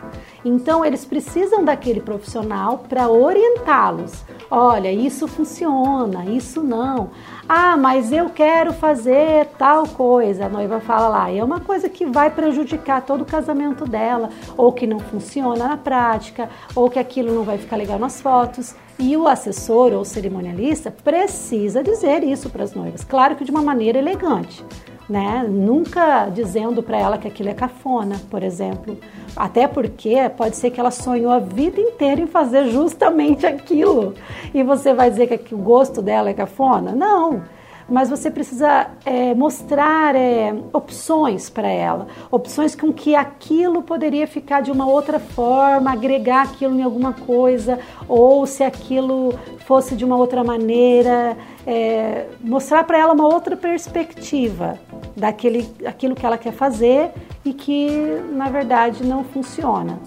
Então, 0.45 0.85
eles 0.85 1.03
precisam 1.03 1.65
daquele 1.65 1.99
profissional 1.99 2.85
para 2.87 3.09
orientá-los. 3.09 4.23
Olha, 4.51 4.91
isso 4.91 5.27
funciona, 5.27 6.25
isso 6.25 6.61
não. 6.61 7.09
Ah, 7.49 7.75
mas 7.75 8.11
eu 8.11 8.29
quero 8.29 8.71
fazer 8.71 9.47
tal 9.57 9.87
coisa. 9.87 10.45
A 10.45 10.49
noiva 10.49 10.79
fala 10.79 11.07
lá, 11.07 11.31
é 11.31 11.43
uma 11.43 11.59
coisa 11.59 11.89
que 11.89 12.05
vai 12.05 12.29
prejudicar 12.29 13.01
todo 13.01 13.21
o 13.21 13.25
casamento 13.25 13.85
dela, 13.85 14.29
ou 14.55 14.71
que 14.71 14.85
não 14.85 14.99
funciona 14.99 15.67
na 15.67 15.77
prática, 15.77 16.47
ou 16.75 16.91
que 16.91 16.99
aquilo 16.99 17.33
não 17.33 17.43
vai 17.43 17.57
ficar 17.57 17.75
legal 17.75 17.97
nas 17.97 18.21
fotos. 18.21 18.75
E 18.99 19.17
o 19.17 19.27
assessor 19.27 19.93
ou 19.93 20.05
cerimonialista 20.05 20.89
precisa 20.91 21.83
dizer 21.83 22.23
isso 22.23 22.51
para 22.51 22.63
as 22.63 22.73
noivas, 22.73 23.03
claro 23.03 23.35
que 23.35 23.43
de 23.43 23.51
uma 23.51 23.61
maneira 23.63 23.97
elegante. 23.97 24.63
Né? 25.07 25.45
Nunca 25.47 26.29
dizendo 26.29 26.81
para 26.81 26.97
ela 26.97 27.17
que 27.17 27.27
aquilo 27.27 27.49
é 27.49 27.53
cafona, 27.53 28.19
por 28.29 28.41
exemplo. 28.41 28.97
Até 29.35 29.67
porque 29.67 30.15
pode 30.35 30.55
ser 30.55 30.71
que 30.71 30.79
ela 30.79 30.89
sonhou 30.89 31.31
a 31.31 31.39
vida 31.39 31.79
inteira 31.79 32.21
em 32.21 32.27
fazer 32.27 32.69
justamente 32.69 33.45
aquilo. 33.45 34.15
E 34.53 34.63
você 34.63 34.93
vai 34.93 35.11
dizer 35.11 35.27
que 35.37 35.53
o 35.53 35.59
gosto 35.59 36.01
dela 36.01 36.29
é 36.29 36.33
cafona? 36.33 36.93
Não 36.93 37.43
mas 37.89 38.09
você 38.09 38.31
precisa 38.31 38.87
é, 39.05 39.33
mostrar 39.35 40.15
é, 40.15 40.53
opções 40.73 41.49
para 41.49 41.67
ela, 41.67 42.07
opções 42.31 42.75
com 42.75 42.91
que 42.91 43.15
aquilo 43.15 43.83
poderia 43.83 44.27
ficar 44.27 44.61
de 44.61 44.71
uma 44.71 44.87
outra 44.87 45.19
forma, 45.19 45.91
agregar 45.91 46.43
aquilo 46.43 46.77
em 46.79 46.81
alguma 46.81 47.13
coisa, 47.13 47.79
ou 48.07 48.45
se 48.45 48.63
aquilo 48.63 49.37
fosse 49.59 49.95
de 49.95 50.03
uma 50.03 50.17
outra 50.17 50.43
maneira, 50.43 51.37
é, 51.65 52.27
mostrar 52.41 52.83
para 52.83 52.97
ela 52.97 53.13
uma 53.13 53.27
outra 53.27 53.55
perspectiva 53.55 54.79
daquele 55.15 55.69
aquilo 55.85 56.15
que 56.15 56.25
ela 56.25 56.37
quer 56.37 56.53
fazer 56.53 57.11
e 57.43 57.53
que 57.53 57.89
na 58.31 58.49
verdade 58.49 59.05
não 59.05 59.23
funciona, 59.23 59.99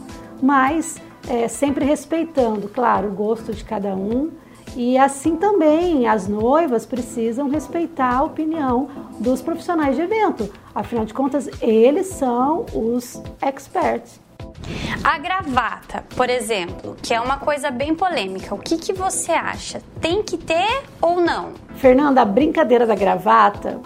mas 0.43 1.01
é, 1.29 1.47
sempre 1.47 1.85
respeitando, 1.85 2.69
claro, 2.69 3.09
o 3.09 3.13
gosto 3.13 3.53
de 3.53 3.65
cada 3.65 3.95
um 3.95 4.31
e 4.79 4.97
assim 4.97 5.35
também 5.35 6.07
as 6.07 6.29
noivas 6.29 6.87
precisam 6.87 7.51
respeitar 7.51 8.15
a 8.15 8.23
opinião 8.23 8.89
dos 9.19 9.43
profissionais 9.43 9.97
de 9.97 10.03
evento. 10.03 10.49
Afinal 10.73 11.05
de 11.05 11.13
contas, 11.13 11.51
eles 11.61 12.07
são 12.07 12.65
os 12.73 13.21
experts. 13.43 14.21
A 15.03 15.19
gravata, 15.19 16.05
por 16.15 16.31
exemplo, 16.31 16.97
que 17.03 17.13
é 17.13 17.21
uma 17.21 17.39
coisa 17.39 17.73
bem 17.73 17.93
polêmica, 17.93 18.55
o 18.55 18.59
que, 18.59 18.79
que 18.79 18.93
você 18.93 19.33
acha? 19.33 19.83
Tem 20.01 20.23
que 20.23 20.39
ter 20.39 20.85
ou 21.03 21.21
não? 21.21 21.55
Fernanda, 21.75 22.23
a 22.23 22.25
brincadeira 22.25 22.87
da 22.87 22.95
gravata, 22.95 23.81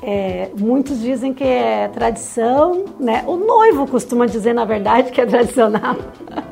é, 0.00 0.50
muitos 0.56 1.00
dizem 1.00 1.34
que 1.34 1.42
é 1.42 1.88
tradição, 1.88 2.84
né? 3.00 3.24
O 3.26 3.36
noivo 3.36 3.88
costuma 3.88 4.26
dizer, 4.26 4.52
na 4.52 4.64
verdade, 4.64 5.10
que 5.10 5.20
é 5.20 5.26
tradicional. 5.26 5.96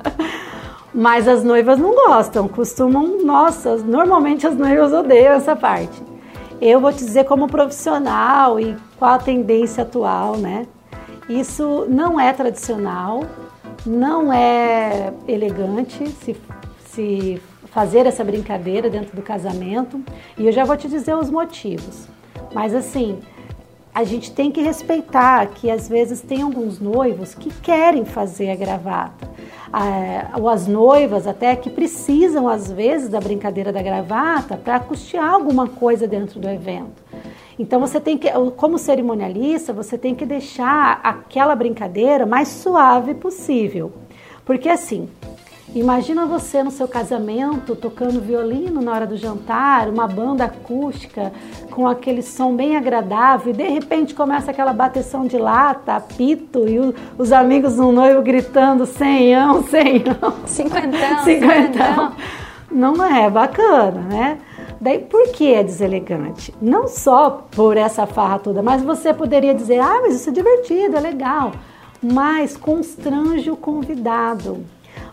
Mas 0.97 1.29
as 1.29 1.45
noivas 1.45 1.79
não 1.79 1.95
gostam, 1.95 2.49
costumam, 2.49 3.23
nossa, 3.23 3.77
normalmente 3.77 4.47
as 4.47 4.57
noivas 4.57 4.95
odeiam 4.95 5.35
essa 5.35 5.55
parte. 5.55 6.03
Eu 6.59 6.81
vou 6.81 6.91
te 6.91 7.05
dizer 7.05 7.25
como 7.25 7.47
profissional 7.47 8.59
e 8.59 8.75
qual 8.99 9.13
a 9.13 9.19
tendência 9.19 9.83
atual, 9.83 10.39
né? 10.39 10.67
Isso 11.29 11.85
não 11.87 12.19
é 12.19 12.33
tradicional, 12.33 13.25
não 13.85 14.33
é 14.33 15.13
elegante 15.29 16.09
se, 16.09 16.35
se 16.87 17.43
fazer 17.67 18.07
essa 18.07 18.25
brincadeira 18.25 18.89
dentro 18.89 19.15
do 19.15 19.21
casamento. 19.21 20.03
E 20.39 20.47
eu 20.47 20.53
já 20.53 20.65
vou 20.65 20.79
te 20.79 20.89
dizer 20.89 21.15
os 21.15 21.29
motivos. 21.29 22.09
Mas 22.55 22.75
assim, 22.75 23.19
a 23.97 24.05
gente 24.05 24.31
tem 24.31 24.51
que 24.51 24.61
respeitar 24.61 25.47
que 25.47 25.71
às 25.71 25.89
vezes 25.89 26.21
tem 26.21 26.43
alguns 26.43 26.79
noivos 26.79 27.35
que 27.35 27.49
querem 27.63 28.05
fazer 28.05 28.51
a 28.51 28.55
gravata 28.55 29.27
ou 30.39 30.51
as 30.51 30.67
noivas 30.67 31.27
até 31.27 31.57
que 31.57 31.71
precisam 31.71 32.47
às 32.47 32.71
vezes 32.71 33.09
da 33.09 33.19
brincadeira 33.19 33.73
da 33.73 33.81
gravata 33.81 34.59
para 34.59 34.79
custear 34.81 35.33
alguma 35.33 35.67
coisa 35.67 36.07
dentro 36.07 36.39
do 36.39 36.47
evento. 36.47 37.03
Então 37.59 37.81
você 37.81 37.99
tem 37.99 38.19
que, 38.19 38.31
como 38.59 38.77
cerimonialista, 38.77 39.73
você 39.73 39.97
tem 39.97 40.15
que 40.15 40.27
deixar 40.27 41.01
aquela 41.03 41.57
brincadeira 41.57 42.27
mais 42.27 42.49
suave 42.49 43.15
possível. 43.15 43.91
Porque 44.45 44.69
assim, 44.69 45.09
Imagina 45.77 46.25
você 46.25 46.63
no 46.63 46.71
seu 46.71 46.89
casamento 46.89 47.77
tocando 47.77 48.19
violino 48.19 48.81
na 48.81 48.95
hora 48.95 49.07
do 49.07 49.15
jantar, 49.15 49.91
uma 49.91 50.09
banda 50.09 50.47
acústica 50.47 51.31
com 51.71 51.87
aquele 51.87 52.23
som 52.23 52.57
bem 52.57 52.79
agradável 52.79 53.53
e 53.53 53.57
de 53.57 53.69
repente 53.69 54.15
começa 54.15 54.51
aquela 54.51 54.73
bateção 54.73 55.27
de 55.27 55.37
lata, 55.37 55.97
apito 55.97 56.67
e 56.67 56.79
o, 56.79 56.95
os 57.19 57.31
amigos 57.31 57.77
do 57.77 57.93
noivo 57.93 58.23
gritando 58.23 58.87
senhão, 58.87 59.63
senhão. 59.65 60.33
Cinquentão, 60.47 61.25
cinquentão. 61.25 62.13
Não 62.71 63.05
é 63.05 63.29
bacana, 63.29 64.01
né? 64.01 64.39
Daí, 64.81 65.01
por 65.01 65.29
que 65.29 65.53
é 65.53 65.63
deselegante? 65.63 66.55
Não 66.59 66.89
só 66.89 67.47
por 67.55 67.77
essa 67.77 68.07
farra 68.07 68.39
toda, 68.39 68.63
mas 68.63 68.83
você 68.83 69.13
poderia 69.13 69.55
dizer, 69.55 69.81
ah, 69.81 70.01
mas 70.01 70.15
isso 70.15 70.31
é 70.31 70.33
divertido, 70.33 70.97
é 70.97 71.01
legal. 71.01 71.53
Mas 72.03 72.57
constrange 72.57 73.51
o 73.51 73.57
convidado. 73.57 74.65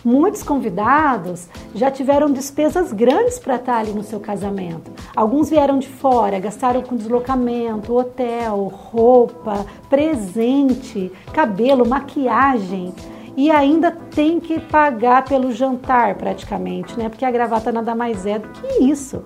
Muitos 0.03 0.43
convidados 0.43 1.47
já 1.73 1.89
tiveram 1.89 2.31
despesas 2.31 2.91
grandes 2.91 3.39
para 3.39 3.55
estar 3.55 3.77
ali 3.77 3.93
no 3.93 4.03
seu 4.03 4.19
casamento. 4.19 4.91
Alguns 5.15 5.49
vieram 5.49 5.79
de 5.79 5.87
fora, 5.87 6.39
gastaram 6.39 6.81
com 6.81 6.95
deslocamento, 6.95 7.95
hotel, 7.95 8.65
roupa, 8.65 9.65
presente, 9.89 11.09
cabelo, 11.31 11.87
maquiagem 11.87 12.93
e 13.37 13.49
ainda 13.49 13.91
tem 13.91 14.39
que 14.39 14.59
pagar 14.59 15.23
pelo 15.23 15.51
jantar 15.51 16.15
praticamente, 16.15 16.97
né? 16.97 17.07
Porque 17.07 17.25
a 17.25 17.31
gravata 17.31 17.71
nada 17.71 17.95
mais 17.95 18.25
é 18.25 18.39
do 18.39 18.49
que 18.49 18.83
isso. 18.83 19.23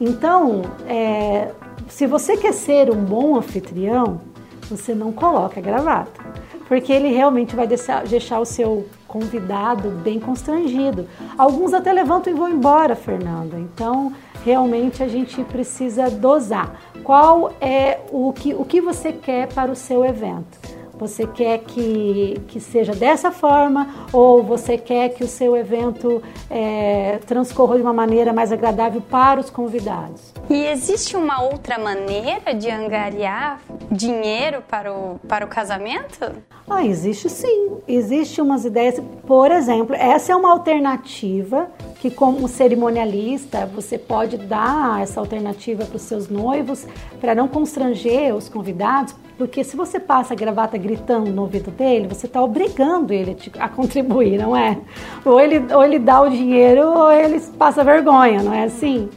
Então, 0.00 0.62
é, 0.88 1.52
se 1.88 2.06
você 2.06 2.36
quer 2.36 2.52
ser 2.52 2.90
um 2.90 3.04
bom 3.04 3.36
anfitrião, 3.36 4.20
você 4.68 4.94
não 4.94 5.12
coloca 5.12 5.60
a 5.60 5.62
gravata, 5.62 6.20
porque 6.66 6.92
ele 6.92 7.08
realmente 7.12 7.54
vai 7.54 7.66
deixar, 7.66 8.04
deixar 8.04 8.40
o 8.40 8.44
seu 8.44 8.86
convidado 9.14 9.90
bem 9.90 10.18
constrangido. 10.18 11.06
Alguns 11.38 11.72
até 11.72 11.92
levantam 11.92 12.32
e 12.32 12.36
vão 12.36 12.48
embora, 12.48 12.96
Fernanda. 12.96 13.56
Então, 13.56 14.12
realmente 14.44 15.04
a 15.04 15.08
gente 15.08 15.40
precisa 15.44 16.10
dosar. 16.10 16.74
Qual 17.04 17.52
é 17.60 18.00
o 18.10 18.32
que, 18.32 18.52
o 18.52 18.64
que 18.64 18.80
você 18.80 19.12
quer 19.12 19.46
para 19.54 19.70
o 19.70 19.76
seu 19.76 20.04
evento? 20.04 20.63
Você 20.98 21.26
quer 21.26 21.58
que, 21.58 22.40
que 22.48 22.60
seja 22.60 22.94
dessa 22.94 23.30
forma 23.30 24.06
ou 24.12 24.42
você 24.42 24.78
quer 24.78 25.10
que 25.10 25.24
o 25.24 25.28
seu 25.28 25.56
evento 25.56 26.22
é, 26.50 27.18
transcorra 27.26 27.76
de 27.76 27.82
uma 27.82 27.92
maneira 27.92 28.32
mais 28.32 28.52
agradável 28.52 29.00
para 29.00 29.40
os 29.40 29.50
convidados? 29.50 30.32
E 30.48 30.66
existe 30.66 31.16
uma 31.16 31.42
outra 31.42 31.78
maneira 31.78 32.54
de 32.54 32.70
angariar 32.70 33.60
dinheiro 33.90 34.62
para 34.68 34.92
o, 34.92 35.18
para 35.26 35.44
o 35.44 35.48
casamento? 35.48 36.32
Ah, 36.68 36.84
existe 36.84 37.28
sim. 37.28 37.78
Existe 37.86 38.40
umas 38.40 38.64
ideias. 38.64 39.00
Por 39.26 39.50
exemplo, 39.50 39.94
essa 39.94 40.32
é 40.32 40.36
uma 40.36 40.52
alternativa 40.52 41.68
que, 42.00 42.10
como 42.10 42.46
cerimonialista, 42.48 43.66
você 43.66 43.98
pode 43.98 44.36
dar 44.36 45.02
essa 45.02 45.20
alternativa 45.20 45.84
para 45.84 45.96
os 45.96 46.02
seus 46.02 46.28
noivos 46.28 46.86
para 47.20 47.34
não 47.34 47.48
constranger 47.48 48.34
os 48.34 48.48
convidados, 48.48 49.14
porque 49.36 49.64
se 49.64 49.76
você 49.76 49.98
passa 49.98 50.34
a 50.34 50.36
gravata 50.36 50.78
gritando 50.78 51.30
no 51.30 51.42
ouvido 51.42 51.70
dele, 51.70 52.06
você 52.08 52.26
está 52.26 52.42
obrigando 52.42 53.12
ele 53.12 53.36
a 53.58 53.68
contribuir, 53.68 54.38
não 54.38 54.56
é? 54.56 54.78
Ou 55.24 55.40
ele, 55.40 55.72
ou 55.74 55.82
ele 55.82 55.98
dá 55.98 56.20
o 56.20 56.30
dinheiro 56.30 56.86
ou 56.86 57.10
ele 57.10 57.40
passa 57.58 57.82
vergonha, 57.82 58.42
não 58.42 58.52
é 58.52 58.64
assim? 58.64 59.08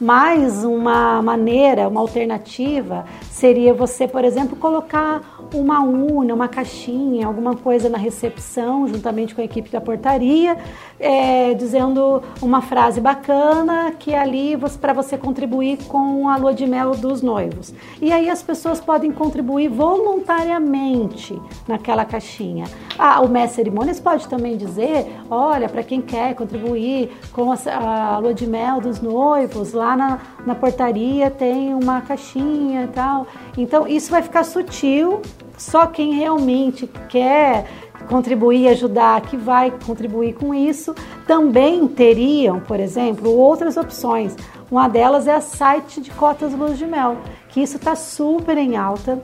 Mas 0.00 0.64
uma 0.64 1.20
maneira, 1.20 1.86
uma 1.86 2.00
alternativa 2.00 3.04
seria 3.30 3.74
você, 3.74 4.08
por 4.08 4.24
exemplo, 4.24 4.56
colocar 4.56 5.20
uma 5.54 5.82
urna, 5.82 6.34
uma 6.34 6.48
caixinha, 6.48 7.26
alguma 7.26 7.56
coisa 7.56 7.88
na 7.88 7.98
recepção, 7.98 8.86
juntamente 8.88 9.34
com 9.34 9.40
a 9.40 9.44
equipe 9.44 9.70
da 9.70 9.80
portaria, 9.80 10.56
é, 10.98 11.54
dizendo 11.54 12.22
uma 12.42 12.60
frase 12.60 13.00
bacana 13.00 13.92
que 13.98 14.12
é 14.12 14.18
ali 14.18 14.56
para 14.80 14.92
você 14.92 15.16
contribuir 15.16 15.78
com 15.84 16.28
a 16.28 16.36
lua 16.36 16.52
de 16.52 16.66
mel 16.66 16.92
dos 16.92 17.22
noivos. 17.22 17.72
E 18.00 18.12
aí 18.12 18.28
as 18.28 18.42
pessoas 18.42 18.80
podem 18.80 19.12
contribuir 19.12 19.68
voluntariamente 19.68 21.40
naquela 21.66 22.04
caixinha. 22.04 22.66
Ah, 22.98 23.20
o 23.20 23.28
mestre 23.28 23.56
cerimônias 23.56 24.00
pode 24.00 24.26
também 24.28 24.56
dizer, 24.56 25.06
olha, 25.30 25.68
para 25.68 25.82
quem 25.82 26.00
quer 26.00 26.34
contribuir 26.34 27.10
com 27.32 27.52
a, 27.52 28.14
a 28.14 28.18
lua 28.18 28.34
de 28.34 28.46
mel 28.46 28.80
dos 28.80 29.00
noivos 29.00 29.72
lá 29.72 29.96
na 29.96 30.18
na 30.46 30.54
portaria 30.54 31.30
tem 31.30 31.74
uma 31.74 32.00
caixinha 32.00 32.84
e 32.84 32.88
tal. 32.88 33.26
Então 33.56 33.86
isso 33.86 34.10
vai 34.10 34.22
ficar 34.22 34.44
sutil, 34.44 35.20
só 35.56 35.86
quem 35.86 36.14
realmente 36.14 36.88
quer 37.08 37.66
contribuir, 38.08 38.68
ajudar, 38.68 39.20
que 39.20 39.36
vai 39.36 39.70
contribuir 39.86 40.34
com 40.34 40.54
isso, 40.54 40.94
também 41.26 41.86
teriam, 41.86 42.58
por 42.60 42.80
exemplo, 42.80 43.30
outras 43.30 43.76
opções. 43.76 44.34
Uma 44.70 44.88
delas 44.88 45.26
é 45.26 45.34
a 45.34 45.40
site 45.40 46.00
de 46.00 46.10
cotas 46.10 46.52
luz 46.52 46.78
de 46.78 46.86
mel, 46.86 47.18
que 47.48 47.60
isso 47.60 47.76
está 47.76 47.94
super 47.94 48.56
em 48.56 48.76
alta. 48.76 49.22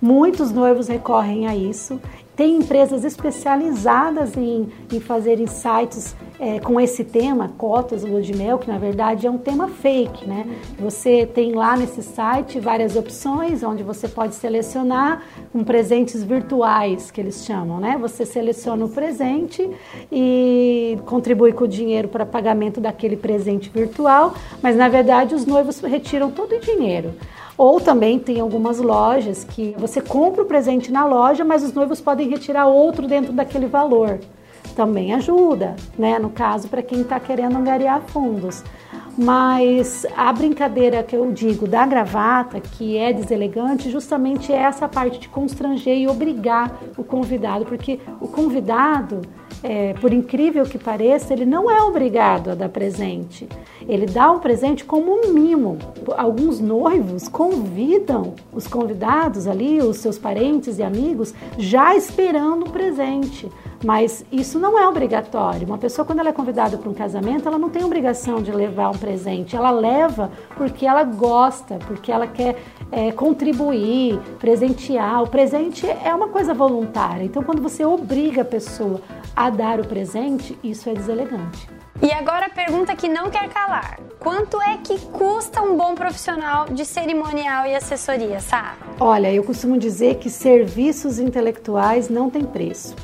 Muitos 0.00 0.50
noivos 0.50 0.88
recorrem 0.88 1.46
a 1.46 1.54
isso 1.54 2.00
tem 2.34 2.56
empresas 2.56 3.04
especializadas 3.04 4.36
em, 4.36 4.68
em 4.90 5.00
fazer 5.00 5.46
sites 5.48 6.16
é, 6.40 6.58
com 6.58 6.80
esse 6.80 7.04
tema, 7.04 7.52
cotas 7.58 8.02
lua 8.02 8.22
de 8.22 8.34
mel, 8.34 8.58
que 8.58 8.68
na 8.68 8.78
verdade 8.78 9.26
é 9.26 9.30
um 9.30 9.38
tema 9.38 9.68
fake, 9.68 10.26
né? 10.26 10.46
Você 10.78 11.26
tem 11.26 11.52
lá 11.52 11.76
nesse 11.76 12.02
site 12.02 12.58
várias 12.58 12.96
opções 12.96 13.62
onde 13.62 13.82
você 13.82 14.08
pode 14.08 14.34
selecionar 14.34 15.22
com 15.52 15.62
presentes 15.62 16.22
virtuais, 16.24 17.10
que 17.10 17.20
eles 17.20 17.44
chamam, 17.44 17.78
né? 17.78 17.98
Você 18.00 18.24
seleciona 18.24 18.84
o 18.84 18.88
presente 18.88 19.68
e 20.10 20.98
contribui 21.06 21.52
com 21.52 21.64
o 21.64 21.68
dinheiro 21.68 22.08
para 22.08 22.24
pagamento 22.24 22.80
daquele 22.80 23.16
presente 23.16 23.70
virtual, 23.70 24.34
mas 24.62 24.74
na 24.74 24.88
verdade 24.88 25.34
os 25.34 25.44
noivos 25.44 25.80
retiram 25.80 26.30
todo 26.30 26.56
o 26.56 26.60
dinheiro. 26.60 27.12
Ou 27.62 27.80
também 27.80 28.18
tem 28.18 28.40
algumas 28.40 28.78
lojas 28.78 29.44
que 29.44 29.72
você 29.78 30.00
compra 30.00 30.42
o 30.42 30.46
presente 30.46 30.90
na 30.90 31.04
loja, 31.04 31.44
mas 31.44 31.62
os 31.62 31.72
noivos 31.72 32.00
podem 32.00 32.28
retirar 32.28 32.66
outro 32.66 33.06
dentro 33.06 33.32
daquele 33.32 33.66
valor. 33.66 34.18
Também 34.74 35.14
ajuda, 35.14 35.76
né? 35.96 36.18
No 36.18 36.28
caso, 36.28 36.66
para 36.66 36.82
quem 36.82 37.02
está 37.02 37.20
querendo 37.20 37.56
angariar 37.56 38.02
fundos. 38.08 38.64
Mas 39.16 40.06
a 40.16 40.32
brincadeira 40.32 41.02
que 41.02 41.14
eu 41.14 41.30
digo 41.32 41.66
da 41.66 41.84
gravata, 41.84 42.60
que 42.60 42.96
é 42.96 43.12
deselegante, 43.12 43.90
justamente 43.90 44.52
é 44.52 44.56
essa 44.56 44.88
parte 44.88 45.18
de 45.18 45.28
constranger 45.28 45.98
e 45.98 46.08
obrigar 46.08 46.80
o 46.96 47.04
convidado, 47.04 47.66
porque 47.66 48.00
o 48.20 48.28
convidado 48.28 49.20
é, 49.62 49.94
por 49.94 50.12
incrível 50.12 50.64
que 50.64 50.78
pareça, 50.78 51.32
ele 51.32 51.46
não 51.46 51.70
é 51.70 51.82
obrigado 51.82 52.50
a 52.50 52.54
dar 52.54 52.68
presente. 52.68 53.48
Ele 53.86 54.06
dá 54.06 54.30
um 54.30 54.40
presente 54.40 54.84
como 54.84 55.12
um 55.12 55.32
mimo. 55.32 55.78
Alguns 56.16 56.60
noivos 56.60 57.28
convidam 57.28 58.34
os 58.52 58.66
convidados 58.66 59.46
ali, 59.46 59.80
os 59.80 59.98
seus 59.98 60.18
parentes 60.18 60.78
e 60.78 60.82
amigos, 60.82 61.32
já 61.58 61.94
esperando 61.94 62.66
um 62.66 62.70
presente. 62.70 63.48
Mas 63.84 64.24
isso 64.30 64.58
não 64.58 64.78
é 64.78 64.86
obrigatório. 64.86 65.66
Uma 65.66 65.78
pessoa, 65.78 66.04
quando 66.04 66.20
ela 66.20 66.28
é 66.28 66.32
convidada 66.32 66.78
para 66.78 66.88
um 66.88 66.94
casamento, 66.94 67.48
ela 67.48 67.58
não 67.58 67.68
tem 67.68 67.84
obrigação 67.84 68.40
de 68.42 68.52
levar 68.52 68.90
um 68.90 68.98
presente. 68.98 69.56
Ela 69.56 69.70
leva 69.70 70.30
porque 70.56 70.86
ela 70.86 71.02
gosta, 71.04 71.78
porque 71.86 72.12
ela 72.12 72.26
quer 72.26 72.56
é, 72.90 73.10
contribuir, 73.10 74.18
presentear. 74.38 75.22
O 75.22 75.28
presente 75.28 75.86
é 75.86 76.14
uma 76.14 76.28
coisa 76.28 76.54
voluntária. 76.54 77.24
Então, 77.24 77.42
quando 77.42 77.60
você 77.60 77.84
obriga 77.84 78.42
a 78.42 78.44
pessoa 78.44 79.00
a 79.34 79.50
dar 79.50 79.80
o 79.80 79.86
presente, 79.86 80.56
isso 80.62 80.88
é 80.88 80.94
deselegante. 80.94 81.68
E 82.00 82.10
agora 82.10 82.46
a 82.46 82.50
pergunta 82.50 82.96
que 82.96 83.08
não 83.08 83.30
quer 83.30 83.48
calar: 83.48 84.00
quanto 84.18 84.60
é 84.60 84.76
que 84.76 84.98
custa 85.06 85.62
um 85.62 85.76
bom 85.76 85.94
profissional 85.94 86.66
de 86.66 86.84
cerimonial 86.84 87.66
e 87.66 87.74
assessoria, 87.74 88.40
Sá? 88.40 88.74
Olha, 88.98 89.32
eu 89.32 89.44
costumo 89.44 89.78
dizer 89.78 90.16
que 90.16 90.28
serviços 90.28 91.18
intelectuais 91.18 92.08
não 92.08 92.28
têm 92.28 92.44
preço. 92.44 92.94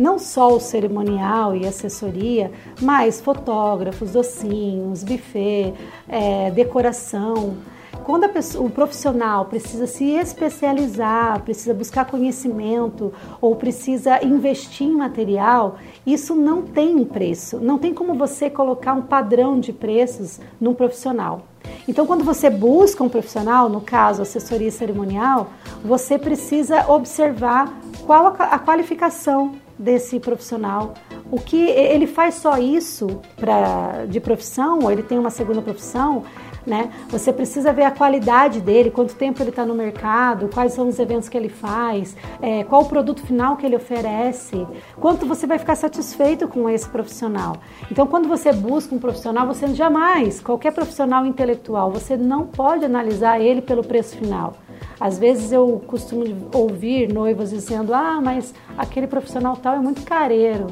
Não 0.00 0.18
só 0.18 0.56
o 0.56 0.58
cerimonial 0.58 1.54
e 1.54 1.66
assessoria, 1.66 2.50
mas 2.80 3.20
fotógrafos, 3.20 4.12
docinhos, 4.12 5.04
buffet, 5.04 5.74
é, 6.08 6.50
decoração. 6.52 7.58
Quando 8.02 8.26
pessoa, 8.30 8.66
o 8.66 8.70
profissional 8.70 9.44
precisa 9.44 9.86
se 9.86 10.06
especializar, 10.12 11.42
precisa 11.42 11.74
buscar 11.74 12.06
conhecimento 12.06 13.12
ou 13.42 13.54
precisa 13.56 14.24
investir 14.24 14.86
em 14.86 14.96
material, 14.96 15.76
isso 16.06 16.34
não 16.34 16.62
tem 16.62 17.04
preço. 17.04 17.60
Não 17.60 17.76
tem 17.76 17.92
como 17.92 18.14
você 18.14 18.48
colocar 18.48 18.94
um 18.94 19.02
padrão 19.02 19.60
de 19.60 19.70
preços 19.70 20.40
num 20.58 20.72
profissional. 20.72 21.42
Então, 21.86 22.06
quando 22.06 22.24
você 22.24 22.48
busca 22.48 23.04
um 23.04 23.08
profissional, 23.10 23.68
no 23.68 23.82
caso 23.82 24.22
assessoria 24.22 24.70
cerimonial, 24.70 25.50
você 25.84 26.18
precisa 26.18 26.90
observar 26.90 27.70
qual 28.06 28.34
a 28.38 28.58
qualificação 28.58 29.56
desse 29.80 30.20
profissional. 30.20 30.94
O 31.30 31.40
que 31.40 31.56
ele 31.56 32.06
faz 32.06 32.34
só 32.34 32.58
isso 32.58 33.20
pra, 33.36 34.04
de 34.06 34.20
profissão, 34.20 34.80
ou 34.82 34.92
ele 34.92 35.02
tem 35.02 35.18
uma 35.18 35.30
segunda 35.30 35.62
profissão, 35.62 36.24
né? 36.66 36.90
Você 37.08 37.32
precisa 37.32 37.72
ver 37.72 37.84
a 37.84 37.90
qualidade 37.90 38.60
dele, 38.60 38.90
quanto 38.90 39.14
tempo 39.14 39.42
ele 39.42 39.48
está 39.48 39.64
no 39.64 39.74
mercado, 39.74 40.48
quais 40.52 40.74
são 40.74 40.88
os 40.88 40.98
eventos 40.98 41.28
que 41.28 41.36
ele 41.36 41.48
faz, 41.48 42.14
é, 42.42 42.64
qual 42.64 42.82
o 42.82 42.84
produto 42.84 43.22
final 43.22 43.56
que 43.56 43.64
ele 43.64 43.76
oferece, 43.76 44.66
quanto 44.96 45.24
você 45.24 45.46
vai 45.46 45.58
ficar 45.58 45.74
satisfeito 45.74 46.46
com 46.46 46.68
esse 46.68 46.88
profissional. 46.88 47.56
Então, 47.90 48.06
quando 48.06 48.28
você 48.28 48.52
busca 48.52 48.94
um 48.94 48.98
profissional, 48.98 49.46
você 49.46 49.68
jamais, 49.68 50.40
qualquer 50.40 50.72
profissional 50.72 51.24
intelectual, 51.24 51.90
você 51.90 52.16
não 52.16 52.46
pode 52.46 52.84
analisar 52.84 53.40
ele 53.40 53.62
pelo 53.62 53.82
preço 53.82 54.16
final. 54.16 54.54
Às 55.00 55.18
vezes 55.18 55.50
eu 55.50 55.82
costumo 55.86 56.24
ouvir 56.54 57.12
noivas 57.12 57.50
dizendo: 57.50 57.94
ah, 57.94 58.20
mas 58.22 58.54
aquele 58.76 59.06
profissional 59.06 59.56
tal 59.56 59.74
é 59.74 59.80
muito 59.80 60.02
careiro. 60.02 60.66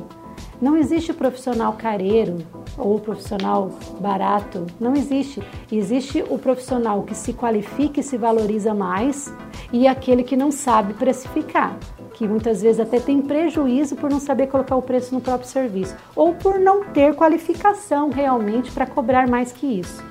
Não 0.61 0.77
existe 0.77 1.13
profissional 1.13 1.75
careiro 1.75 2.39
ou 2.77 2.99
profissional 2.99 3.71
barato, 4.01 4.67
não 4.81 4.95
existe. 4.95 5.41
Existe 5.71 6.25
o 6.29 6.37
profissional 6.37 7.05
que 7.05 7.15
se 7.15 7.33
qualifica 7.33 8.01
e 8.01 8.03
se 8.03 8.17
valoriza 8.17 8.75
mais 8.75 9.33
e 9.73 9.87
aquele 9.87 10.25
que 10.25 10.37
não 10.37 10.51
sabe 10.51 10.95
precificar, 10.95 11.77
que 12.15 12.27
muitas 12.27 12.61
vezes 12.61 12.81
até 12.81 12.99
tem 12.99 13.23
prejuízo 13.23 13.95
por 13.95 14.11
não 14.11 14.19
saber 14.19 14.49
colocar 14.49 14.75
o 14.75 14.83
preço 14.83 15.15
no 15.15 15.21
próprio 15.21 15.49
serviço 15.49 15.95
ou 16.17 16.35
por 16.35 16.59
não 16.59 16.87
ter 16.87 17.15
qualificação 17.15 18.11
realmente 18.11 18.71
para 18.73 18.87
cobrar 18.87 19.29
mais 19.29 19.53
que 19.53 19.67
isso. 19.67 20.03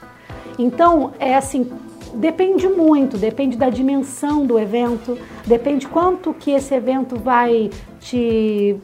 Então, 0.58 1.12
é 1.20 1.36
assim, 1.36 1.70
depende 2.16 2.68
muito, 2.68 3.18
depende 3.18 3.58
da 3.58 3.70
dimensão 3.70 4.46
do 4.46 4.58
evento, 4.58 5.18
depende 5.46 5.88
quanto 5.88 6.34
que 6.34 6.52
esse 6.52 6.74
evento 6.74 7.18
vai 7.18 7.70
te 8.00 8.76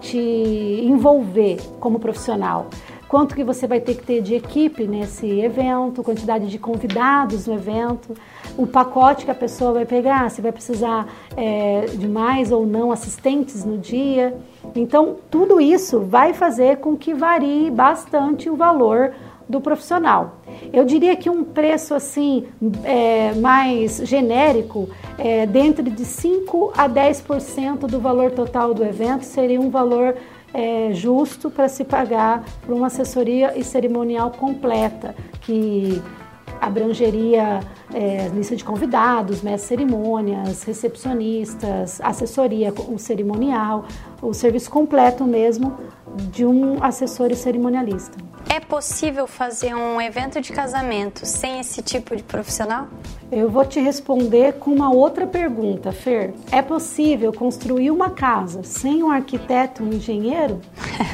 te 0.00 0.18
envolver 0.18 1.58
como 1.80 1.98
profissional. 1.98 2.68
Quanto 3.10 3.34
que 3.34 3.42
você 3.42 3.66
vai 3.66 3.80
ter 3.80 3.96
que 3.96 4.04
ter 4.04 4.22
de 4.22 4.36
equipe 4.36 4.86
nesse 4.86 5.26
evento, 5.40 6.00
quantidade 6.00 6.46
de 6.46 6.60
convidados 6.60 7.48
no 7.48 7.54
evento, 7.54 8.14
o 8.56 8.68
pacote 8.68 9.24
que 9.24 9.32
a 9.32 9.34
pessoa 9.34 9.72
vai 9.72 9.84
pegar, 9.84 10.30
se 10.30 10.40
vai 10.40 10.52
precisar 10.52 11.08
é, 11.36 11.86
de 11.86 12.06
mais 12.06 12.52
ou 12.52 12.64
não 12.64 12.92
assistentes 12.92 13.64
no 13.64 13.78
dia. 13.78 14.38
Então, 14.76 15.16
tudo 15.28 15.60
isso 15.60 15.98
vai 15.98 16.32
fazer 16.32 16.76
com 16.76 16.96
que 16.96 17.12
varie 17.12 17.68
bastante 17.68 18.48
o 18.48 18.54
valor 18.54 19.12
do 19.50 19.60
profissional. 19.60 20.36
Eu 20.72 20.84
diria 20.84 21.16
que 21.16 21.28
um 21.28 21.42
preço 21.42 21.94
assim 21.94 22.46
é, 22.84 23.34
mais 23.34 23.98
genérico, 23.98 24.88
é, 25.18 25.44
dentro 25.44 25.82
de 25.82 26.04
5 26.04 26.72
a 26.76 26.88
10% 26.88 27.80
do 27.80 28.00
valor 28.00 28.30
total 28.30 28.72
do 28.72 28.84
evento, 28.84 29.24
seria 29.24 29.60
um 29.60 29.68
valor 29.68 30.16
é, 30.54 30.90
justo 30.92 31.50
para 31.50 31.68
se 31.68 31.84
pagar 31.84 32.44
por 32.64 32.74
uma 32.74 32.86
assessoria 32.86 33.58
e 33.58 33.64
cerimonial 33.64 34.30
completa, 34.30 35.14
que 35.40 36.00
abrangeria 36.60 37.60
é, 37.92 38.28
lista 38.28 38.54
de 38.54 38.64
convidados, 38.64 39.42
mestre 39.42 39.68
cerimônias, 39.68 40.62
recepcionistas, 40.62 42.00
assessoria, 42.00 42.72
o 42.88 42.98
cerimonial, 42.98 43.86
o 44.20 44.34
serviço 44.34 44.70
completo 44.70 45.24
mesmo 45.24 45.76
de 46.30 46.44
um 46.44 46.82
assessor 46.82 47.30
e 47.30 47.36
cerimonialista. 47.36 48.29
É 48.52 48.58
possível 48.58 49.28
fazer 49.28 49.76
um 49.76 50.00
evento 50.00 50.40
de 50.40 50.52
casamento 50.52 51.24
sem 51.24 51.60
esse 51.60 51.80
tipo 51.82 52.16
de 52.16 52.24
profissional? 52.24 52.88
Eu 53.30 53.48
vou 53.48 53.64
te 53.64 53.78
responder 53.78 54.54
com 54.54 54.72
uma 54.72 54.92
outra 54.92 55.24
pergunta, 55.24 55.92
Fer. 55.92 56.34
É 56.50 56.60
possível 56.60 57.32
construir 57.32 57.92
uma 57.92 58.10
casa 58.10 58.64
sem 58.64 59.04
um 59.04 59.10
arquiteto, 59.12 59.84
um 59.84 59.92
engenheiro? 59.92 60.60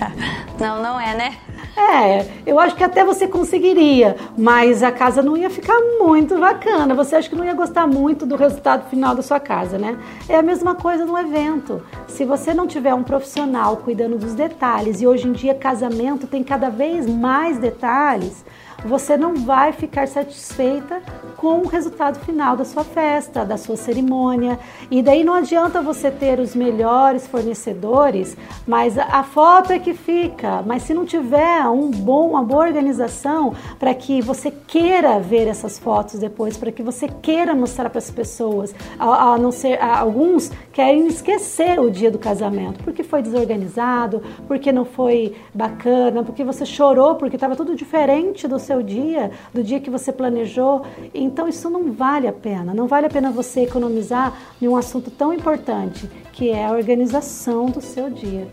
não, 0.59 0.83
não 0.83 0.99
é, 0.99 1.15
né? 1.15 1.37
É, 1.77 2.27
eu 2.47 2.59
acho 2.59 2.75
que 2.75 2.83
até 2.83 3.05
você 3.05 3.29
conseguiria, 3.29 4.17
mas 4.37 4.83
a 4.83 4.91
casa 4.91 5.23
não 5.23 5.37
ia 5.37 5.51
ficar 5.51 5.79
muito 5.99 6.39
bacana. 6.39 6.95
Você 6.95 7.17
acha 7.17 7.29
que 7.29 7.37
não 7.37 7.45
ia 7.45 7.53
gostar 7.53 7.87
muito 7.87 8.25
do 8.25 8.35
resultado 8.35 8.89
final 8.89 9.15
da 9.15 9.23
sua 9.23 9.39
casa, 9.39 9.77
né? 9.77 9.99
É 10.27 10.37
a 10.37 10.43
mesma 10.43 10.75
coisa 10.75 11.05
no 11.05 11.19
evento. 11.19 11.83
Se 12.09 12.25
você 12.25 12.55
não 12.55 12.67
tiver 12.67 12.95
um 12.95 13.03
profissional 13.03 13.77
cuidando 13.77 14.17
dos 14.17 14.33
detalhes, 14.33 15.03
e 15.03 15.07
hoje 15.07 15.29
em 15.29 15.33
dia 15.33 15.55
casamento 15.55 16.27
tem 16.27 16.43
cada 16.43 16.71
vez 16.71 17.07
mais 17.07 17.59
detalhes, 17.59 18.43
você 18.85 19.17
não 19.17 19.35
vai 19.37 19.73
ficar 19.73 20.07
satisfeita 20.07 21.03
com 21.37 21.61
o 21.61 21.67
resultado 21.67 22.19
final 22.21 22.57
da 22.57 22.65
sua 22.65 22.85
festa, 22.85 23.45
da 23.45 23.57
sua 23.57 23.77
cerimônia. 23.77 24.59
E 24.91 25.03
daí 25.03 25.23
não 25.23 25.35
adianta 25.35 25.83
você 25.83 26.11
ter 26.11 26.41
os 26.41 26.55
melhores 26.55 27.27
fornecedores, 27.27 28.37
mas 28.67 28.99
a 28.99 29.23
foto 29.23 29.73
é 29.73 29.79
que 29.79 29.95
fica. 29.95 30.63
Mas 30.65 30.83
se 30.83 30.95
não 30.95 31.05
tiver 31.05 31.63
um 31.69 31.91
bom, 31.91 32.31
uma 32.31 32.43
boa 32.43 32.65
organização 32.67 33.55
para 33.79 33.95
que 33.95 34.21
você 34.21 34.51
queira 34.51 35.19
ver 35.19 35.47
essas 35.47 35.79
fotos 35.79 36.19
depois, 36.19 36.57
para 36.57 36.73
que 36.73 36.83
você 36.83 37.09
queira 37.09 37.55
mostrar 37.55 37.91
para 37.91 37.99
as 37.99 38.11
pessoas. 38.11 38.75
A, 38.99 39.35
a 39.35 39.39
não 39.39 39.53
ser, 39.53 39.81
a, 39.83 39.99
alguns 39.99 40.51
querem 40.73 41.07
esquecer 41.07 41.79
o 41.79 41.91
dia 41.91 42.11
do 42.11 42.19
casamento 42.19 42.83
porque 42.85 43.03
foi 43.03 43.23
desorganizado, 43.23 44.23
porque 44.47 44.73
não 44.73 44.85
foi 44.85 45.35
bacana, 45.53 46.23
porque 46.23 46.45
você 46.45 46.65
chorou, 46.65 47.17
porque 47.17 47.37
estava 47.37 47.57
tudo 47.57 47.75
diferente 47.75 48.47
do 48.47 48.59
seu 48.67 48.83
dia, 48.83 49.31
do 49.55 49.63
dia 49.63 49.81
que 49.81 49.89
você 49.89 50.13
planejou. 50.13 50.85
Então 51.15 51.49
isso 51.49 51.71
não 51.71 51.93
vale 51.93 52.27
a 52.27 52.33
pena. 52.33 52.75
Não 52.75 52.87
vale 52.87 53.07
a 53.07 53.11
pena 53.11 53.31
você 53.31 53.63
economizar 53.63 54.37
em 54.61 54.67
um 54.69 54.77
assunto 54.77 55.11
tão 55.11 55.33
importante 55.33 56.11
que 56.33 56.51
é 56.51 56.67
a 56.67 56.73
organização 56.73 57.67
do 57.67 57.81
seu 57.81 58.11
dia. 58.11 58.49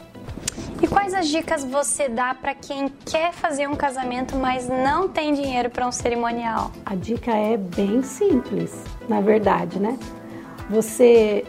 E 0.82 0.88
quais 0.88 1.14
as 1.14 1.28
dicas 1.28 1.64
você 1.64 2.08
dá 2.10 2.34
para 2.34 2.54
quem 2.54 2.90
quer 3.06 3.34
fazer 3.34 3.68
um 3.68 3.76
casamento, 3.76 4.36
mas 4.36 4.68
não 4.68 5.08
tem 5.08 5.34
dinheiro 5.34 5.70
para 5.70 5.88
um 5.88 5.92
cerimonial? 5.92 6.72
A 6.86 6.94
dica 6.94 7.32
é 7.32 7.58
bem 7.58 8.04
simples, 8.04 8.84
na 9.08 9.22
verdade, 9.22 9.80
né? 9.80 9.98
Você 10.70 11.46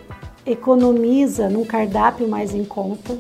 economiza 0.47 1.49
num 1.49 1.65
cardápio 1.65 2.29
mais 2.29 2.55
em 2.55 2.65
conta, 2.65 3.19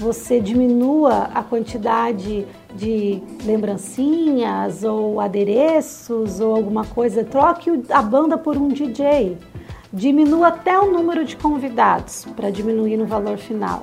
você 0.00 0.40
diminua 0.40 1.28
a 1.34 1.42
quantidade 1.42 2.46
de 2.74 3.22
lembrancinhas 3.44 4.82
ou 4.82 5.20
adereços 5.20 6.40
ou 6.40 6.56
alguma 6.56 6.86
coisa, 6.86 7.22
troque 7.22 7.70
a 7.90 8.00
banda 8.00 8.38
por 8.38 8.56
um 8.56 8.68
DJ. 8.68 9.36
Diminua 9.92 10.48
até 10.48 10.78
o 10.78 10.90
número 10.90 11.22
de 11.22 11.36
convidados 11.36 12.26
para 12.34 12.48
diminuir 12.48 12.96
no 12.96 13.04
valor 13.04 13.36
final. 13.36 13.82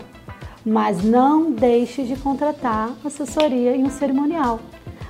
Mas 0.65 1.03
não 1.03 1.51
deixe 1.51 2.03
de 2.03 2.15
contratar 2.15 2.91
assessoria 3.05 3.75
em 3.75 3.83
um 3.83 3.89
cerimonial. 3.91 4.59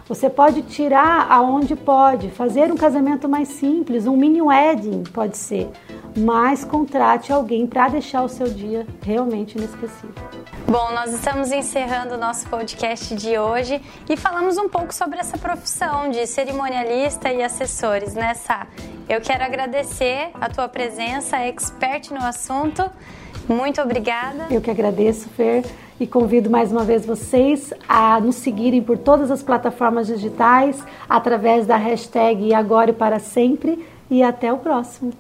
Você 0.10 0.30
pode 0.30 0.62
tirar 0.64 1.28
aonde 1.30 1.76
pode, 1.76 2.30
fazer 2.32 2.70
um 2.72 2.78
casamento 2.78 3.30
mais 3.30 3.48
simples, 3.48 4.06
um 4.08 4.16
mini 4.16 4.42
wedding 4.42 5.04
pode 5.14 5.38
ser, 5.38 5.70
mas 6.18 6.64
contrate 6.64 7.32
alguém 7.32 7.66
para 7.66 7.90
deixar 7.90 8.24
o 8.24 8.30
seu 8.30 8.50
dia 8.50 8.86
realmente 9.02 9.58
inesquecível. 9.58 10.47
Bom, 10.70 10.92
nós 10.92 11.14
estamos 11.14 11.50
encerrando 11.50 12.16
o 12.16 12.18
nosso 12.18 12.46
podcast 12.50 13.16
de 13.16 13.38
hoje 13.38 13.82
e 14.10 14.18
falamos 14.18 14.58
um 14.58 14.68
pouco 14.68 14.94
sobre 14.94 15.18
essa 15.18 15.38
profissão 15.38 16.10
de 16.10 16.28
cerimonialista 16.28 17.32
e 17.32 17.42
assessores, 17.42 18.14
né, 18.14 18.34
Sá? 18.34 18.68
Eu 19.08 19.22
quero 19.22 19.46
agradecer 19.46 20.30
a 20.34 20.50
tua 20.50 20.68
presença, 20.68 21.38
expert 21.38 22.12
no 22.12 22.20
assunto. 22.20 22.84
Muito 23.48 23.82
obrigada. 23.82 24.48
Eu 24.52 24.60
que 24.60 24.70
agradeço, 24.70 25.30
Fer, 25.30 25.64
e 25.98 26.06
convido 26.06 26.50
mais 26.50 26.70
uma 26.70 26.84
vez 26.84 27.06
vocês 27.06 27.74
a 27.88 28.20
nos 28.20 28.36
seguirem 28.36 28.84
por 28.84 28.98
todas 28.98 29.32
as 29.32 29.42
plataformas 29.42 30.08
digitais 30.08 30.84
através 31.08 31.66
da 31.66 31.78
hashtag 31.78 32.54
Agora 32.54 32.90
e 32.90 32.94
para 32.94 33.20
sempre. 33.20 33.88
E 34.12 34.22
até 34.22 34.52
o 34.52 34.58
próximo. 34.58 35.14